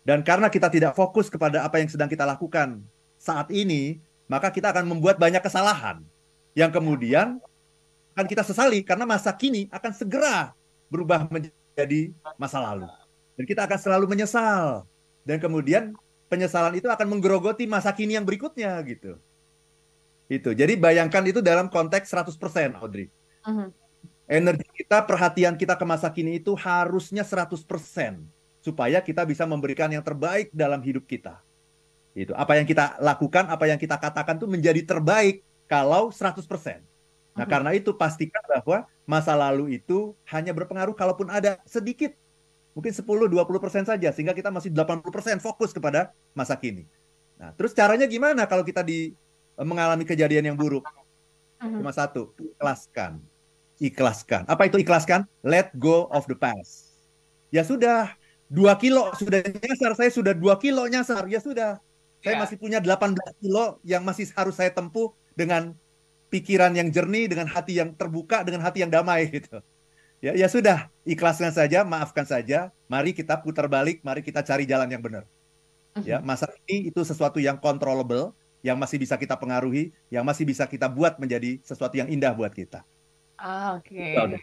Dan 0.00 0.24
karena 0.24 0.48
kita 0.48 0.72
tidak 0.72 0.96
fokus 0.96 1.28
kepada 1.28 1.60
apa 1.64 1.76
yang 1.76 1.88
sedang 1.92 2.08
kita 2.08 2.24
lakukan 2.24 2.80
saat 3.20 3.52
ini, 3.52 4.00
maka 4.24 4.48
kita 4.48 4.72
akan 4.72 4.88
membuat 4.88 5.20
banyak 5.20 5.44
kesalahan 5.44 6.00
yang 6.56 6.72
kemudian 6.72 7.36
akan 8.16 8.26
kita 8.26 8.42
sesali 8.44 8.80
karena 8.80 9.04
masa 9.04 9.30
kini 9.36 9.68
akan 9.68 9.92
segera 9.92 10.56
berubah 10.88 11.28
menjadi 11.28 12.12
masa 12.40 12.58
lalu. 12.64 12.88
Dan 13.36 13.44
kita 13.44 13.64
akan 13.68 13.78
selalu 13.80 14.04
menyesal. 14.08 14.84
Dan 15.24 15.36
kemudian 15.36 15.92
penyesalan 16.32 16.76
itu 16.76 16.88
akan 16.88 17.06
menggerogoti 17.06 17.68
masa 17.68 17.92
kini 17.92 18.16
yang 18.16 18.24
berikutnya 18.24 18.76
gitu. 18.88 19.20
Itu. 20.30 20.54
Jadi 20.54 20.78
bayangkan 20.78 21.26
itu 21.26 21.42
dalam 21.42 21.66
konteks 21.66 22.06
100% 22.06 22.78
Audrey. 22.78 23.10
Uh 23.42 23.50
-huh. 23.50 23.68
Energi 24.30 24.62
kita, 24.70 25.02
perhatian 25.02 25.58
kita 25.58 25.74
ke 25.74 25.82
masa 25.82 26.06
kini 26.06 26.38
itu 26.38 26.54
harusnya 26.54 27.26
100% 27.26 27.58
supaya 28.62 29.02
kita 29.02 29.26
bisa 29.26 29.42
memberikan 29.42 29.90
yang 29.90 30.06
terbaik 30.06 30.54
dalam 30.54 30.78
hidup 30.86 31.02
kita. 31.02 31.42
Itu. 32.14 32.30
Apa 32.38 32.62
yang 32.62 32.66
kita 32.70 32.94
lakukan, 33.02 33.50
apa 33.50 33.66
yang 33.66 33.78
kita 33.82 33.98
katakan 33.98 34.38
itu 34.38 34.46
menjadi 34.46 34.86
terbaik 34.86 35.42
kalau 35.66 36.14
100%. 36.14 36.38
Nah, 37.34 37.42
hmm. 37.42 37.50
karena 37.50 37.70
itu 37.74 37.90
pastikan 37.90 38.42
bahwa 38.46 38.86
masa 39.02 39.34
lalu 39.34 39.82
itu 39.82 40.14
hanya 40.30 40.54
berpengaruh 40.54 40.94
kalaupun 40.94 41.26
ada 41.26 41.58
sedikit 41.66 42.14
mungkin 42.70 42.94
10 42.94 43.02
20% 43.02 43.90
saja 43.90 44.08
sehingga 44.14 44.30
kita 44.30 44.54
masih 44.54 44.70
80% 44.70 45.42
fokus 45.42 45.74
kepada 45.74 46.14
masa 46.38 46.54
kini. 46.54 46.86
Nah, 47.34 47.50
terus 47.58 47.74
caranya 47.74 48.06
gimana 48.06 48.46
kalau 48.46 48.62
kita 48.62 48.86
di 48.86 49.14
mengalami 49.62 50.04
kejadian 50.08 50.52
yang 50.52 50.56
buruk? 50.58 50.84
Hmm. 51.60 51.80
Cuma 51.80 51.92
satu, 51.92 52.32
ikhlaskan. 52.36 53.20
Ikhlaskan. 53.80 54.48
Apa 54.48 54.68
itu 54.68 54.80
ikhlaskan? 54.80 55.24
Let 55.44 55.72
go 55.76 56.08
of 56.12 56.28
the 56.28 56.36
past. 56.36 56.92
Ya 57.52 57.64
sudah, 57.64 58.12
dua 58.50 58.76
kilo 58.76 59.12
sudah 59.16 59.40
nyasar, 59.44 59.92
saya 59.96 60.10
sudah 60.12 60.32
dua 60.36 60.56
kilo 60.58 60.84
nyasar, 60.86 61.26
ya 61.28 61.40
sudah 61.42 61.80
saya 62.20 62.36
ya. 62.36 62.40
masih 62.44 62.56
punya 62.60 62.78
18 62.84 63.16
kilo 63.40 63.80
yang 63.80 64.04
masih 64.04 64.28
harus 64.36 64.52
saya 64.52 64.68
tempuh 64.68 65.16
dengan 65.32 65.72
pikiran 66.28 66.76
yang 66.76 66.92
jernih, 66.92 67.26
dengan 67.32 67.48
hati 67.48 67.80
yang 67.80 67.96
terbuka, 67.96 68.44
dengan 68.44 68.60
hati 68.60 68.84
yang 68.84 68.92
damai 68.92 69.26
gitu. 69.34 69.64
Ya, 70.20 70.36
ya 70.36 70.52
sudah, 70.52 70.92
ikhlaskan 71.08 71.48
saja, 71.48 71.80
maafkan 71.80 72.28
saja. 72.28 72.68
Mari 72.92 73.16
kita 73.16 73.40
putar 73.40 73.72
balik, 73.72 74.04
mari 74.04 74.20
kita 74.20 74.44
cari 74.44 74.68
jalan 74.68 74.92
yang 74.92 75.00
benar. 75.00 75.24
Ya, 76.04 76.20
mhm. 76.20 76.28
masa 76.28 76.46
ini 76.68 76.92
itu 76.92 77.00
sesuatu 77.02 77.40
yang 77.40 77.56
controllable, 77.56 78.36
yang 78.60 78.76
masih 78.76 79.00
bisa 79.00 79.16
kita 79.16 79.36
pengaruhi, 79.36 79.92
yang 80.12 80.24
masih 80.24 80.44
bisa 80.44 80.68
kita 80.68 80.88
buat 80.88 81.16
menjadi 81.16 81.60
sesuatu 81.64 81.96
yang 81.96 82.08
indah 82.08 82.32
buat 82.36 82.52
kita. 82.52 82.84
Ah, 83.40 83.80
Oke. 83.80 84.16
Okay. 84.16 84.40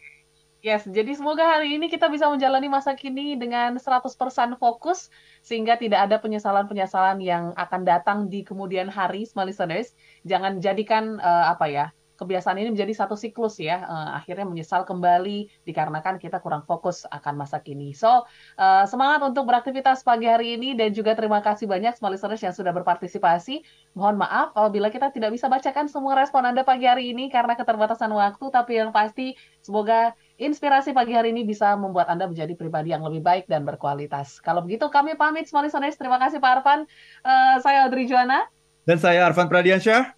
Yes, 0.66 0.90
jadi 0.90 1.14
semoga 1.14 1.46
hari 1.46 1.78
ini 1.78 1.86
kita 1.86 2.10
bisa 2.10 2.26
menjalani 2.34 2.66
masa 2.66 2.98
kini 2.98 3.38
dengan 3.38 3.78
100% 3.78 4.10
fokus 4.58 5.14
sehingga 5.46 5.78
tidak 5.78 6.10
ada 6.10 6.18
penyesalan-penyesalan 6.18 7.22
yang 7.22 7.54
akan 7.54 7.86
datang 7.86 8.26
di 8.26 8.42
kemudian 8.42 8.90
hari, 8.90 9.30
small 9.30 9.48
listeners. 9.48 9.94
Jangan 10.26 10.58
jadikan 10.58 11.22
uh, 11.22 11.54
apa 11.54 11.70
ya, 11.70 11.86
kebiasaan 12.18 12.58
ini 12.58 12.74
menjadi 12.74 13.06
satu 13.06 13.14
siklus 13.14 13.62
ya. 13.62 13.86
Uh, 13.86 14.18
akhirnya 14.18 14.50
menyesal 14.50 14.84
kembali 14.84 15.48
dikarenakan 15.64 16.18
kita 16.18 16.42
kurang 16.42 16.66
fokus 16.66 17.06
akan 17.08 17.38
masa 17.38 17.62
kini. 17.62 17.94
So, 17.94 18.26
uh, 18.58 18.84
semangat 18.90 19.22
untuk 19.22 19.46
beraktivitas 19.46 20.02
pagi 20.02 20.26
hari 20.26 20.58
ini 20.58 20.74
dan 20.74 20.92
juga 20.92 21.14
terima 21.14 21.40
kasih 21.46 21.70
banyak 21.70 21.94
small 21.96 22.18
listeners 22.18 22.42
yang 22.42 22.58
sudah 22.58 22.74
berpartisipasi. 22.74 23.62
Mohon 23.94 24.26
maaf 24.26 24.48
apabila 24.58 24.90
kita 24.90 25.14
tidak 25.14 25.38
bisa 25.38 25.46
bacakan 25.46 25.86
semua 25.86 26.18
respon 26.18 26.44
Anda 26.44 26.66
pagi 26.66 26.90
hari 26.90 27.14
ini 27.14 27.30
karena 27.30 27.54
keterbatasan 27.54 28.10
waktu, 28.10 28.46
tapi 28.50 28.82
yang 28.82 28.90
pasti 28.90 29.38
semoga 29.62 30.18
inspirasi 30.42 30.94
pagi 30.98 31.14
hari 31.14 31.30
ini 31.30 31.46
bisa 31.46 31.78
membuat 31.78 32.10
Anda 32.10 32.26
menjadi 32.26 32.58
pribadi 32.58 32.94
yang 32.94 33.06
lebih 33.06 33.22
baik 33.22 33.46
dan 33.46 33.62
berkualitas. 33.62 34.42
Kalau 34.42 34.66
begitu 34.66 34.90
kami 34.90 35.14
pamit 35.14 35.46
small 35.46 35.66
listeners. 35.66 35.94
Terima 35.94 36.18
kasih 36.18 36.42
Pak 36.42 36.62
Arfan. 36.62 36.80
Uh, 37.22 37.58
saya 37.62 37.86
Audrey 37.86 38.10
Juana. 38.10 38.50
Dan 38.88 38.98
saya 38.98 39.28
Arfan 39.28 39.52
Pradiansyah. 39.52 40.17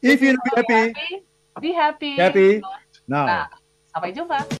If 0.00 0.24
you 0.24 0.32
be 0.32 0.50
happy, 0.56 0.82
be 1.60 1.70
happy. 1.76 2.16
Happy. 2.16 2.50
Now. 3.04 3.28
Nah, 3.28 3.46
sampai 3.92 4.16
jumpa. 4.16 4.40